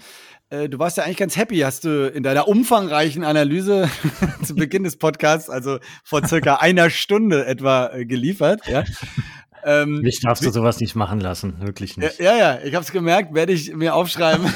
[0.50, 3.90] Äh, du warst ja eigentlich ganz happy, hast du in deiner umfangreichen Analyse
[4.44, 8.62] zu Beginn des Podcasts, also vor circa einer Stunde etwa, äh, geliefert.
[8.68, 8.84] Ja.
[9.64, 12.20] Ähm, Mich darfst du sowas nicht machen lassen, wirklich nicht.
[12.20, 14.46] Ja, ja, ich habe es gemerkt, werde ich mir aufschreiben.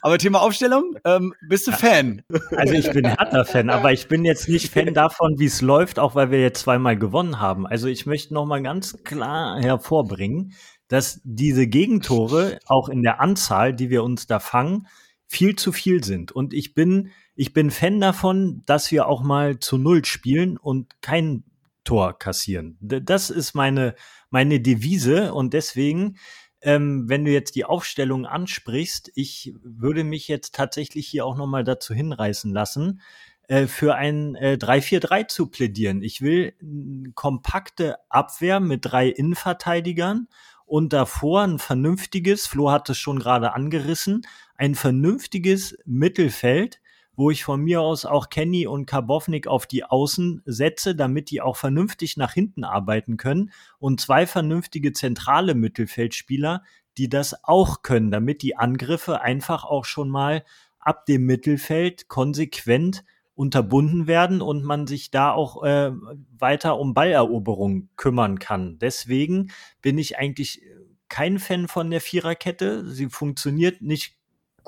[0.00, 2.22] Aber Thema Aufstellung, ähm, bist du Fan?
[2.56, 6.14] Also ich bin Hertha-Fan, aber ich bin jetzt nicht Fan davon, wie es läuft, auch
[6.14, 7.66] weil wir jetzt zweimal gewonnen haben.
[7.66, 10.54] Also ich möchte noch mal ganz klar hervorbringen,
[10.88, 14.86] dass diese Gegentore auch in der Anzahl, die wir uns da fangen,
[15.26, 16.32] viel zu viel sind.
[16.32, 21.00] Und ich bin, ich bin Fan davon, dass wir auch mal zu Null spielen und
[21.02, 21.44] kein
[21.84, 22.76] Tor kassieren.
[22.80, 23.94] Das ist meine,
[24.30, 26.16] meine Devise und deswegen
[26.60, 31.64] ähm, wenn du jetzt die Aufstellung ansprichst, ich würde mich jetzt tatsächlich hier auch nochmal
[31.64, 33.00] dazu hinreißen lassen,
[33.48, 36.02] äh, für ein äh, 3-4-3 zu plädieren.
[36.02, 40.28] Ich will eine kompakte Abwehr mit drei Innenverteidigern
[40.66, 46.80] und davor ein vernünftiges, Flo hat es schon gerade angerissen, ein vernünftiges Mittelfeld,
[47.18, 51.40] wo ich von mir aus auch Kenny und Karbovnik auf die Außen setze, damit die
[51.40, 53.50] auch vernünftig nach hinten arbeiten können
[53.80, 56.62] und zwei vernünftige zentrale Mittelfeldspieler,
[56.96, 60.44] die das auch können, damit die Angriffe einfach auch schon mal
[60.78, 63.04] ab dem Mittelfeld konsequent
[63.34, 65.90] unterbunden werden und man sich da auch äh,
[66.38, 68.78] weiter um Balleroberung kümmern kann.
[68.78, 69.50] Deswegen
[69.82, 70.62] bin ich eigentlich
[71.08, 72.88] kein Fan von der Viererkette.
[72.88, 74.17] Sie funktioniert nicht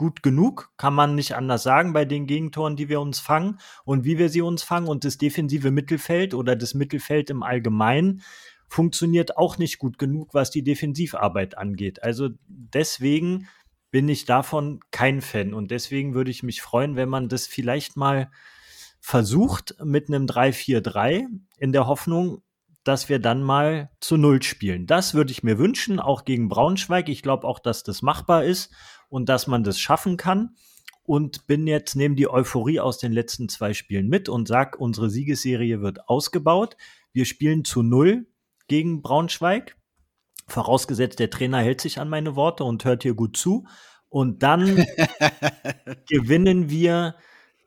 [0.01, 4.03] gut genug, kann man nicht anders sagen bei den Gegentoren, die wir uns fangen und
[4.03, 4.89] wie wir sie uns fangen.
[4.89, 8.23] Und das defensive Mittelfeld oder das Mittelfeld im Allgemeinen
[8.67, 12.03] funktioniert auch nicht gut genug, was die Defensivarbeit angeht.
[12.03, 13.47] Also deswegen
[13.91, 15.53] bin ich davon kein Fan.
[15.53, 18.31] Und deswegen würde ich mich freuen, wenn man das vielleicht mal
[19.01, 21.27] versucht mit einem 3-4-3
[21.59, 22.41] in der Hoffnung,
[22.85, 24.87] dass wir dann mal zu Null spielen.
[24.87, 27.11] Das würde ich mir wünschen, auch gegen Braunschweig.
[27.11, 28.73] Ich glaube auch, dass das machbar ist
[29.11, 30.57] und dass man das schaffen kann.
[31.03, 35.11] Und bin jetzt, nehme die Euphorie aus den letzten zwei Spielen mit und sag, unsere
[35.11, 36.77] Siegesserie wird ausgebaut.
[37.13, 38.27] Wir spielen zu null
[38.69, 39.77] gegen Braunschweig.
[40.47, 43.67] Vorausgesetzt, der Trainer hält sich an meine Worte und hört hier gut zu.
[44.09, 44.85] Und dann
[46.09, 47.17] gewinnen wir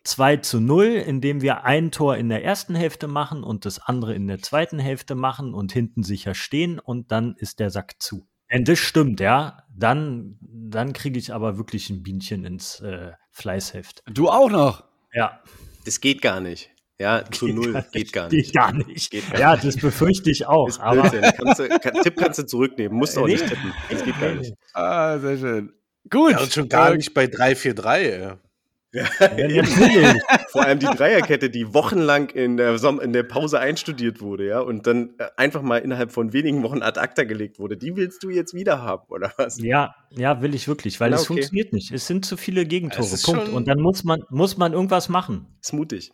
[0.03, 4.13] 2 zu 0, indem wir ein Tor in der ersten Hälfte machen und das andere
[4.13, 8.27] in der zweiten Hälfte machen und hinten sicher stehen und dann ist der Sack zu.
[8.49, 14.03] Wenn das stimmt, ja, dann, dann kriege ich aber wirklich ein Bienchen ins äh, Fleißheft.
[14.11, 14.83] Du auch noch?
[15.13, 15.41] Ja.
[15.85, 16.69] Das geht gar nicht.
[16.99, 17.73] Ja, zu geht null.
[17.73, 18.45] Gar geht gar nicht.
[18.45, 19.11] Geht gar nicht.
[19.11, 20.79] Geht gar ja, das befürchte ich auch.
[20.79, 22.97] aber kannst du, kann, Tipp kannst du zurücknehmen.
[22.97, 23.73] Musst auch nicht tippen.
[23.89, 24.53] Das geht gar nicht.
[24.73, 25.73] Ah, sehr schön.
[26.09, 26.31] Gut.
[26.31, 28.37] Ja, und schon gar äh, nicht bei 3-4-3.
[28.93, 29.05] Ja,
[29.37, 29.63] ja,
[30.49, 34.85] Vor allem die Dreierkette, die wochenlang in der, in der Pause einstudiert wurde, ja, und
[34.85, 37.75] dann äh, einfach mal innerhalb von wenigen Wochen ad acta gelegt wurde.
[37.75, 39.59] Die willst du jetzt wieder haben, oder was?
[39.59, 41.91] Ja, ja, will ich wirklich, weil Na, es funktioniert nicht.
[41.91, 43.17] Es sind zu viele Gegentore.
[43.23, 43.49] Punkt.
[43.49, 45.47] Und dann muss man, muss man irgendwas machen.
[45.59, 46.13] Ist mutig.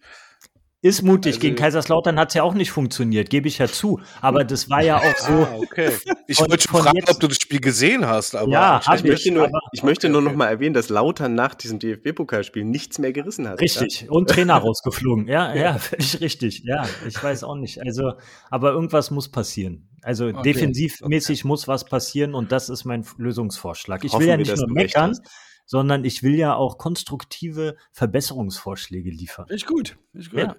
[0.81, 1.33] Ist mutig.
[1.33, 3.99] Also, Gegen Kaiserslautern hat es ja auch nicht funktioniert, gebe ich ja zu.
[4.21, 5.33] Aber das war ja auch so.
[5.33, 5.91] Ah, okay.
[6.31, 8.35] Ich wollte schon fragen, jetzt, ob du das Spiel gesehen hast.
[8.35, 10.89] Aber ja, ich, ich, möchte nur, aber, ich möchte okay, nur noch mal erwähnen, dass
[10.89, 13.59] Lautern nach diesem DFB-Pokalspiel nichts mehr gerissen hat.
[13.59, 14.01] Richtig.
[14.01, 14.11] Ja?
[14.11, 15.27] Und Trainer rausgeflogen.
[15.27, 16.61] Ja, ja, völlig richtig.
[16.65, 17.81] Ja, ich weiß auch nicht.
[17.81, 18.13] Also,
[18.51, 19.89] aber irgendwas muss passieren.
[20.03, 20.41] Also okay.
[20.43, 21.47] defensivmäßig okay.
[21.47, 24.03] muss was passieren und das ist mein Lösungsvorschlag.
[24.05, 25.17] Ich Hoffen will ja nicht nur meckern,
[25.65, 29.47] sondern ich will ja auch konstruktive Verbesserungsvorschläge liefern.
[29.49, 30.39] Ist gut, ist gut.
[30.39, 30.55] Ja.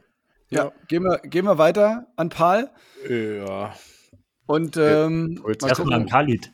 [0.51, 2.69] Ja, Gehen, wir, gehen wir weiter an Paul.
[3.09, 3.73] Ja.
[4.47, 6.51] Und ähm, erstmal an Khalid.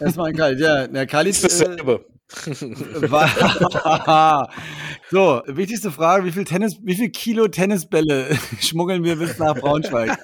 [0.00, 0.88] Erstmal an Khalid, ja.
[0.88, 1.34] Der Khalid.
[1.34, 2.04] Das ist dasselbe.
[5.10, 10.18] so, wichtigste Frage: Wie viel Tennis, wie viel Kilo Tennisbälle schmuggeln wir bis nach Braunschweig?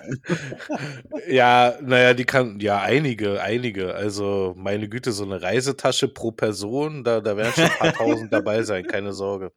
[1.29, 3.95] ja, naja, die kann, ja, einige, einige.
[3.95, 8.33] Also, meine Güte, so eine Reisetasche pro Person, da, da werden schon ein paar tausend
[8.33, 9.53] dabei sein, keine Sorge.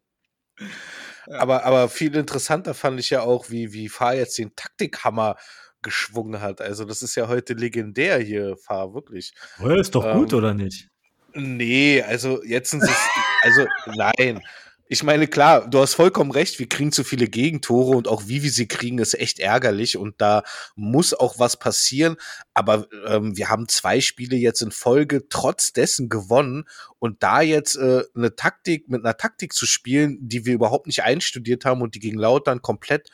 [1.31, 5.35] Aber, aber viel interessanter fand ich ja auch, wie, wie Fahr jetzt den Taktikhammer
[5.81, 6.61] geschwungen hat.
[6.61, 9.33] Also, das ist ja heute legendär hier, Fahr, wirklich.
[9.61, 10.89] Oh, ist doch ähm, gut, oder nicht?
[11.33, 12.97] Nee, also jetzt sind es,
[13.43, 13.65] also
[13.95, 14.41] nein.
[14.89, 18.41] Ich meine, klar, du hast vollkommen recht, wir kriegen zu viele Gegentore und auch wie
[18.41, 20.43] wir sie kriegen, ist echt ärgerlich und da
[20.75, 22.15] muss auch was passieren.
[22.53, 26.63] Aber ähm, wir haben zwei Spiele jetzt in Folge trotz dessen gewonnen
[26.99, 31.03] und da jetzt äh, eine Taktik mit einer Taktik zu spielen, die wir überhaupt nicht
[31.03, 33.09] einstudiert haben und die gegen Lautern komplett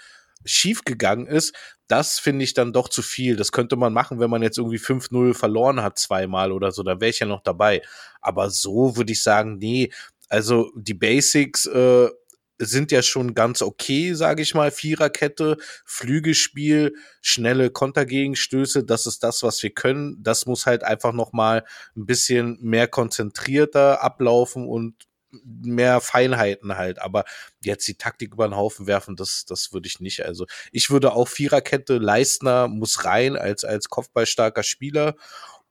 [0.45, 1.55] schief gegangen ist,
[1.87, 3.35] das finde ich dann doch zu viel.
[3.35, 6.99] Das könnte man machen, wenn man jetzt irgendwie 5-0 verloren hat zweimal oder so, da
[6.99, 7.81] wäre ich ja noch dabei.
[8.21, 9.89] Aber so würde ich sagen, nee,
[10.33, 12.09] also die Basics äh,
[12.57, 14.71] sind ja schon ganz okay, sage ich mal.
[14.71, 20.17] Viererkette, Flügelspiel, schnelle Kontergegenstöße, das ist das, was wir können.
[20.23, 21.63] Das muss halt einfach noch mal
[21.95, 24.95] ein bisschen mehr konzentrierter ablaufen und
[25.43, 26.99] mehr Feinheiten halt.
[26.99, 27.25] Aber
[27.63, 30.25] jetzt die Taktik über den Haufen werfen, das, das würde ich nicht.
[30.25, 35.13] Also ich würde auch Viererkette, Leistner muss rein als, als kopfballstarker Spieler.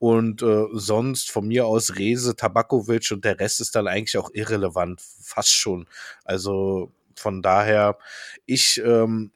[0.03, 4.31] Und äh, sonst von mir aus Rese, Tabakovic und der Rest ist dann eigentlich auch
[4.33, 5.87] irrelevant, fast schon.
[6.25, 7.97] Also von daher,
[8.45, 9.31] ich ähm,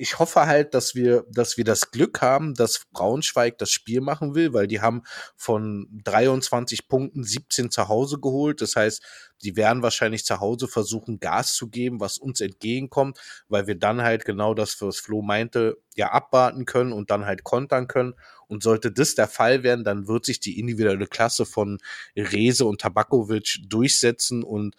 [0.00, 4.34] ich hoffe halt, dass wir, dass wir das Glück haben, dass Braunschweig das Spiel machen
[4.34, 5.02] will, weil die haben
[5.36, 8.62] von 23 Punkten 17 zu Hause geholt.
[8.62, 9.02] Das heißt,
[9.42, 14.00] die werden wahrscheinlich zu Hause versuchen, Gas zu geben, was uns entgegenkommt, weil wir dann
[14.00, 18.14] halt genau das, was Flo meinte, ja abwarten können und dann halt kontern können.
[18.48, 21.78] Und sollte das der Fall werden, dann wird sich die individuelle Klasse von
[22.16, 24.76] Rese und Tabakovic durchsetzen und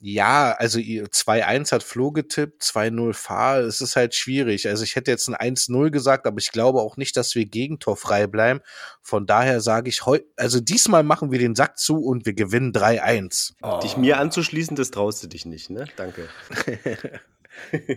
[0.00, 3.58] ja, also 2-1 hat Flo getippt, 2-0 Fahr.
[3.58, 4.68] Es ist halt schwierig.
[4.68, 8.28] Also ich hätte jetzt ein 1-0 gesagt, aber ich glaube auch nicht, dass wir gegentorfrei
[8.28, 8.60] bleiben.
[9.02, 12.72] Von daher sage ich heute, also diesmal machen wir den Sack zu und wir gewinnen
[12.72, 13.54] 3-1.
[13.62, 13.80] Oh.
[13.80, 15.86] Dich mir anzuschließen, das traust du dich nicht, ne?
[15.96, 16.28] Danke.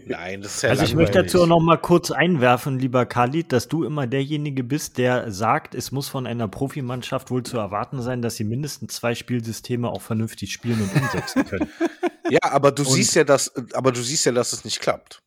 [0.06, 3.52] Nein, das ist ja Also ich möchte dazu auch noch mal kurz einwerfen, lieber Khalid,
[3.52, 8.02] dass du immer derjenige bist, der sagt, es muss von einer Profimannschaft wohl zu erwarten
[8.02, 11.70] sein, dass sie mindestens zwei Spielsysteme auch vernünftig spielen und umsetzen können.
[12.30, 15.22] ja, aber du und siehst ja, dass, aber du siehst ja, dass es nicht klappt.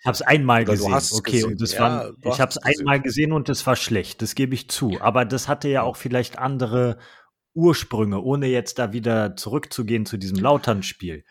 [0.00, 0.92] Ich habe es einmal gesehen.
[0.92, 1.52] okay, gesehen.
[1.52, 4.20] und das ja, war, ich habe es einmal gesehen und es war schlecht.
[4.20, 5.00] Das gebe ich zu.
[5.00, 6.98] Aber das hatte ja auch vielleicht andere
[7.54, 11.24] Ursprünge, ohne jetzt da wieder zurückzugehen zu diesem Lautern-Spiel.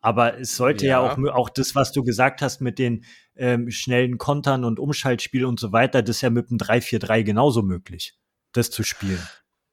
[0.00, 3.04] Aber es sollte ja, ja auch, auch das, was du gesagt hast mit den
[3.36, 7.62] ähm, schnellen Kontern und Umschaltspiel und so weiter, das ist ja mit dem 3-4-3 genauso
[7.62, 8.16] möglich,
[8.52, 9.22] das zu spielen.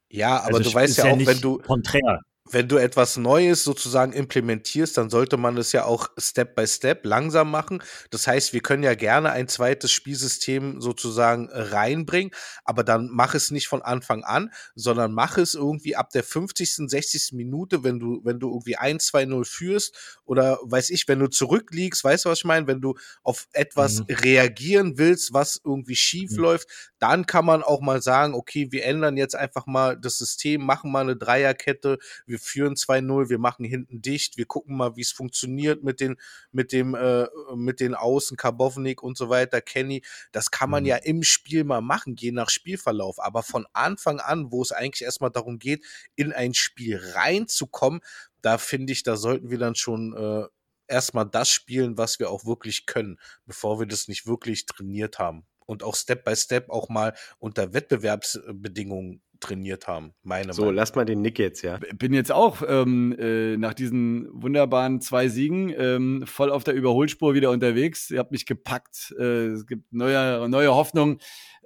[0.09, 2.21] Ja, aber also, du weißt ja, ja auch, wenn du konträr
[2.52, 7.04] wenn du etwas Neues sozusagen implementierst, dann sollte man es ja auch Step by Step
[7.04, 7.82] langsam machen.
[8.12, 12.32] Das heißt, wir können ja gerne ein zweites Spielsystem sozusagen reinbringen,
[12.64, 16.88] aber dann mach es nicht von Anfang an, sondern mach es irgendwie ab der 50.,
[16.88, 17.32] 60.
[17.34, 21.28] Minute, wenn du, wenn du irgendwie 1, 2, 0 führst oder weiß ich, wenn du
[21.28, 22.68] zurückliegst, weißt du, was ich meine?
[22.68, 24.06] Wenn du auf etwas mhm.
[24.10, 26.43] reagieren willst, was irgendwie schief mhm.
[26.43, 26.68] läuft,
[27.00, 30.91] dann kann man auch mal sagen, okay, wir ändern jetzt einfach mal das System, machen
[30.91, 35.01] mal eine Dreierkette, wir wir führen 2-0, wir machen hinten dicht, wir gucken mal, wie
[35.01, 36.17] es funktioniert mit den,
[36.51, 40.03] mit dem, äh, mit den Außen, Karbovnik und so weiter, Kenny.
[40.33, 40.89] Das kann man mhm.
[40.89, 43.19] ja im Spiel mal machen, je nach Spielverlauf.
[43.19, 48.01] Aber von Anfang an, wo es eigentlich erstmal darum geht, in ein Spiel reinzukommen,
[48.41, 50.45] da finde ich, da sollten wir dann schon äh,
[50.88, 55.45] erstmal das spielen, was wir auch wirklich können, bevor wir das nicht wirklich trainiert haben.
[55.65, 60.13] Und auch Step by Step auch mal unter Wettbewerbsbedingungen trainiert haben.
[60.23, 60.75] Meine so, Meinung.
[60.75, 61.79] lass mal den Nick jetzt, ja.
[61.95, 67.33] Bin jetzt auch ähm, äh, nach diesen wunderbaren zwei Siegen ähm, voll auf der Überholspur
[67.33, 68.11] wieder unterwegs.
[68.11, 69.13] Ihr habt mich gepackt.
[69.19, 71.19] Äh, es gibt neue, neue Hoffnung.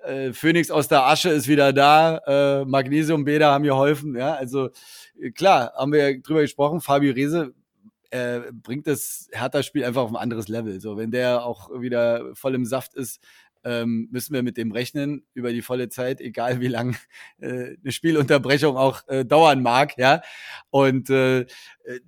[0.04, 2.62] Äh, Phoenix aus der Asche ist wieder da.
[2.62, 4.16] Äh, Magnesiumbäder haben geholfen.
[4.16, 4.70] Ja, also
[5.20, 6.82] äh, klar, haben wir drüber gesprochen.
[6.82, 7.54] Fabio Rese
[8.12, 10.80] äh, bringt das Hertha-Spiel einfach auf ein anderes Level.
[10.80, 13.20] So, wenn der auch wieder voll im Saft ist,
[13.64, 16.96] ähm, müssen wir mit dem rechnen über die volle Zeit, egal wie lang
[17.40, 20.22] äh, eine Spielunterbrechung auch äh, dauern mag, ja.
[20.70, 21.46] Und äh, äh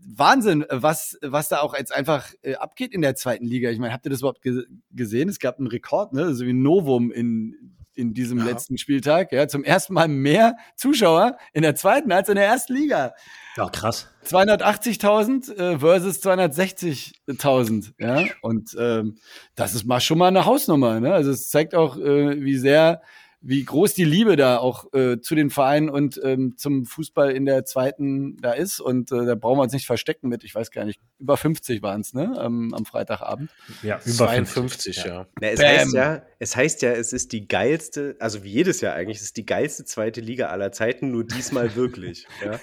[0.05, 3.69] Wahnsinn, was was da auch jetzt einfach äh, abgeht in der zweiten Liga.
[3.69, 5.29] Ich meine, habt ihr das überhaupt ge gesehen?
[5.29, 8.45] Es gab einen Rekord, ne, so wie ein Novum in in diesem ja.
[8.45, 9.31] letzten Spieltag.
[9.31, 13.13] Ja, zum ersten Mal mehr Zuschauer in der zweiten als in der ersten Liga.
[13.57, 14.07] Ja, krass.
[14.25, 17.93] 280.000 äh, versus 260.000.
[17.99, 19.17] Ja, und ähm,
[19.55, 20.99] das ist mal schon mal eine Hausnummer.
[20.99, 21.13] Ne?
[21.13, 23.01] Also es zeigt auch, äh, wie sehr
[23.41, 27.45] wie groß die Liebe da auch äh, zu den Vereinen und ähm, zum Fußball in
[27.45, 28.79] der zweiten da ist.
[28.79, 31.81] Und äh, da brauchen wir uns nicht verstecken mit, ich weiß gar nicht, über 50
[31.81, 32.39] waren es, ne?
[32.39, 33.49] Ähm, am Freitagabend.
[33.81, 35.05] Ja, über 52, ja.
[35.07, 35.27] ja.
[35.39, 38.95] Na, es, heißt ja es heißt ja, es ist die geilste, also wie jedes Jahr
[38.95, 42.25] eigentlich, es ist die geilste zweite Liga aller Zeiten, nur diesmal wirklich.
[42.43, 42.59] ja.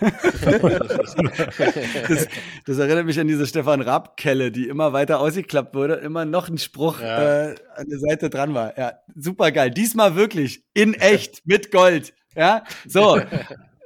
[2.09, 2.27] das,
[2.67, 6.59] das, erinnert mich an diese Stefan Raab-Kelle, die immer weiter ausgeklappt wurde, immer noch ein
[6.59, 7.51] Spruch ja.
[7.51, 8.77] äh, an der Seite dran war.
[8.77, 9.71] Ja, super geil.
[9.71, 12.15] Diesmal wirklich in echt mit Gold.
[12.35, 13.21] Ja, so.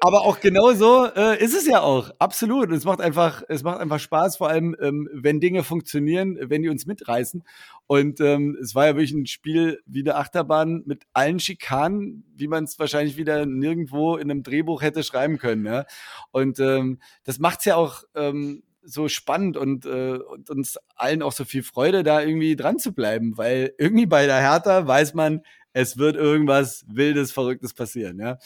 [0.04, 2.10] Aber auch genau so äh, ist es ja auch.
[2.18, 2.70] Absolut.
[2.70, 6.62] Und es macht einfach, es macht einfach Spaß, vor allem, ähm, wenn Dinge funktionieren, wenn
[6.62, 7.44] die uns mitreißen.
[7.86, 12.48] Und ähm, es war ja wirklich ein Spiel wie eine Achterbahn mit allen Schikanen, wie
[12.48, 15.66] man es wahrscheinlich wieder nirgendwo in einem Drehbuch hätte schreiben können.
[15.66, 15.84] Ja?
[16.32, 21.30] Und ähm, das macht's ja auch ähm, so spannend und, äh, und uns allen auch
[21.30, 25.42] so viel Freude, da irgendwie dran zu bleiben, weil irgendwie bei der Hertha weiß man,
[25.72, 28.18] es wird irgendwas Wildes, Verrücktes passieren.
[28.18, 28.38] Ja?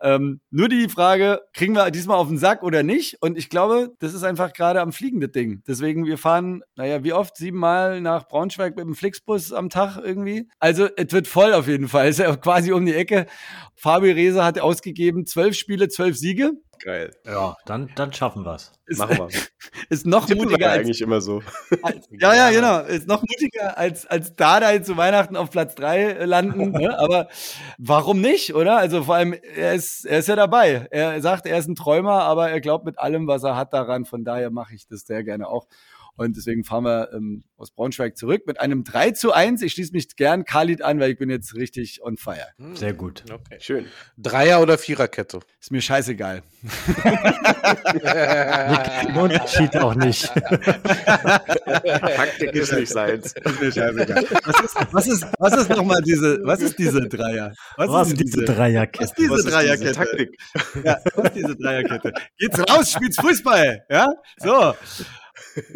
[0.00, 3.16] Ähm, nur die Frage, kriegen wir diesmal auf den Sack oder nicht?
[3.20, 5.62] Und ich glaube, das ist einfach gerade am fliegende Ding.
[5.66, 7.36] Deswegen, wir fahren, naja, wie oft?
[7.36, 10.48] Siebenmal nach Braunschweig mit dem Flixbus am Tag irgendwie.
[10.58, 12.08] Also, es wird voll auf jeden Fall.
[12.08, 13.26] Es ist ja quasi um die Ecke.
[13.74, 16.52] Fabi Reza hat ausgegeben, zwölf Spiele, zwölf Siege.
[16.82, 17.14] Geil.
[17.24, 18.72] Ja, dann, dann schaffen wir es.
[18.98, 19.28] Machen wir.
[19.88, 21.42] Ist noch Tippen mutiger als, eigentlich immer so.
[21.82, 22.80] Als, ja, ja, genau.
[22.80, 26.70] Ist noch mutiger als, als Dardai zu Weihnachten auf Platz drei äh, landen.
[26.72, 26.98] ne?
[26.98, 27.28] Aber
[27.78, 28.76] warum nicht, oder?
[28.76, 30.86] Also vor allem, er ist, er ist ja dabei.
[30.90, 34.04] Er sagt, er ist ein Träumer, aber er glaubt mit allem, was er hat daran.
[34.04, 35.66] Von daher mache ich das sehr gerne auch.
[36.16, 39.62] Und deswegen fahren wir ähm, aus Braunschweig zurück mit einem 3 zu 1.
[39.62, 42.46] Ich schließe mich gern Khalid an, weil ich bin jetzt richtig on fire.
[42.58, 42.76] Hm.
[42.76, 43.24] Sehr gut.
[43.30, 43.58] Okay.
[43.60, 43.86] Schön.
[44.16, 45.40] Dreier- oder Viererkette?
[45.60, 46.44] Ist mir scheißegal.
[49.16, 50.30] Unterschied auch nicht.
[51.64, 53.34] Taktik ist nicht seins.
[53.44, 54.24] Ist mir scheißegal.
[54.44, 57.54] Was ist, was ist, was ist nochmal diese, was ist diese Dreier?
[57.76, 59.04] Was, was ist diese Dreierkette?
[59.04, 59.84] Was ist diese was Dreierkette?
[59.84, 60.36] Diese Taktik?
[60.84, 62.12] Ja, was ist diese Dreierkette?
[62.38, 63.84] Geht's raus, spielt's Fußball.
[63.90, 64.08] Ja,
[64.38, 64.74] so.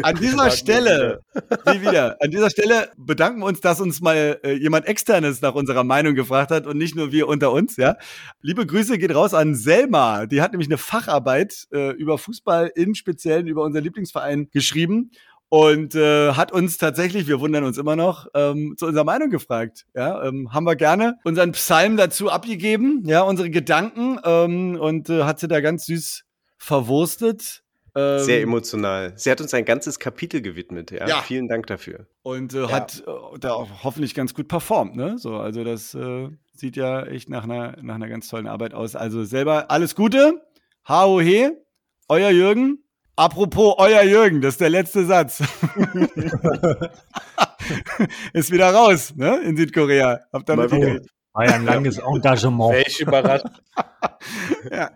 [0.03, 1.21] An dieser Stelle,
[1.67, 5.55] wie wieder, an dieser Stelle bedanken wir uns, dass uns mal äh, jemand externes nach
[5.55, 7.97] unserer Meinung gefragt hat und nicht nur wir unter uns, ja.
[8.41, 10.27] Liebe Grüße geht raus an Selma.
[10.27, 15.11] Die hat nämlich eine Facharbeit äh, über Fußball, im Speziellen über unseren Lieblingsverein geschrieben
[15.49, 19.87] und äh, hat uns tatsächlich, wir wundern uns immer noch, ähm, zu unserer Meinung gefragt.
[19.95, 25.25] Ja, ähm, haben wir gerne unseren Psalm dazu abgegeben, ja, unsere Gedanken ähm, und äh,
[25.25, 26.25] hat sie da ganz süß
[26.59, 27.63] verwurstet.
[27.99, 29.13] Ähm, Sehr emotional.
[29.17, 30.93] Sie hat uns ein ganzes Kapitel gewidmet.
[30.93, 31.23] Ja, ja.
[31.23, 32.07] vielen Dank dafür.
[32.23, 32.71] Und äh, ja.
[32.71, 34.95] hat äh, da auch hoffentlich ganz gut performt.
[34.95, 35.19] Ne?
[35.19, 38.95] So, also das äh, sieht ja echt nach einer, nach einer ganz tollen Arbeit aus.
[38.95, 40.41] Also selber alles Gute.
[40.87, 41.51] he,
[42.09, 42.85] euer Jürgen.
[43.17, 45.41] Apropos euer Jürgen, das ist der letzte Satz.
[48.33, 49.41] ist wieder raus, ne?
[49.41, 50.21] In Südkorea.
[50.33, 51.11] Habt ihr mitgekriegt?
[51.39, 52.73] War ja ein langes Engagement.
[52.73, 53.47] Welch überrascht.
[54.73, 54.91] ja.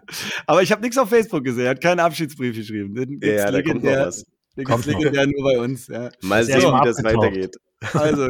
[0.45, 1.67] Aber ich habe nichts auf Facebook gesehen.
[1.67, 2.97] Er hat keinen Abschiedsbrief geschrieben.
[2.97, 4.25] Den ja, da kommt noch was.
[4.57, 5.87] Den kommt legendär nur bei uns.
[5.87, 6.11] Ja.
[6.21, 7.57] Mal sehen, wie das weitergeht.
[7.95, 8.29] Also,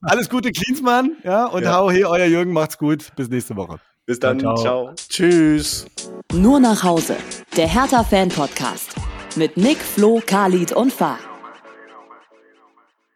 [0.00, 1.18] alles Gute, Klinsmann.
[1.24, 1.74] Ja, und ja.
[1.74, 3.14] hau he, euer Jürgen, macht's gut.
[3.16, 3.78] Bis nächste Woche.
[4.06, 4.40] Bis dann.
[4.40, 4.56] Ciao.
[4.56, 4.94] ciao.
[4.94, 5.84] Tschüss.
[6.32, 7.16] Nur nach Hause.
[7.58, 8.94] Der Hertha-Fan-Podcast.
[9.36, 11.18] Mit Nick, Flo, Khalid und Fahr.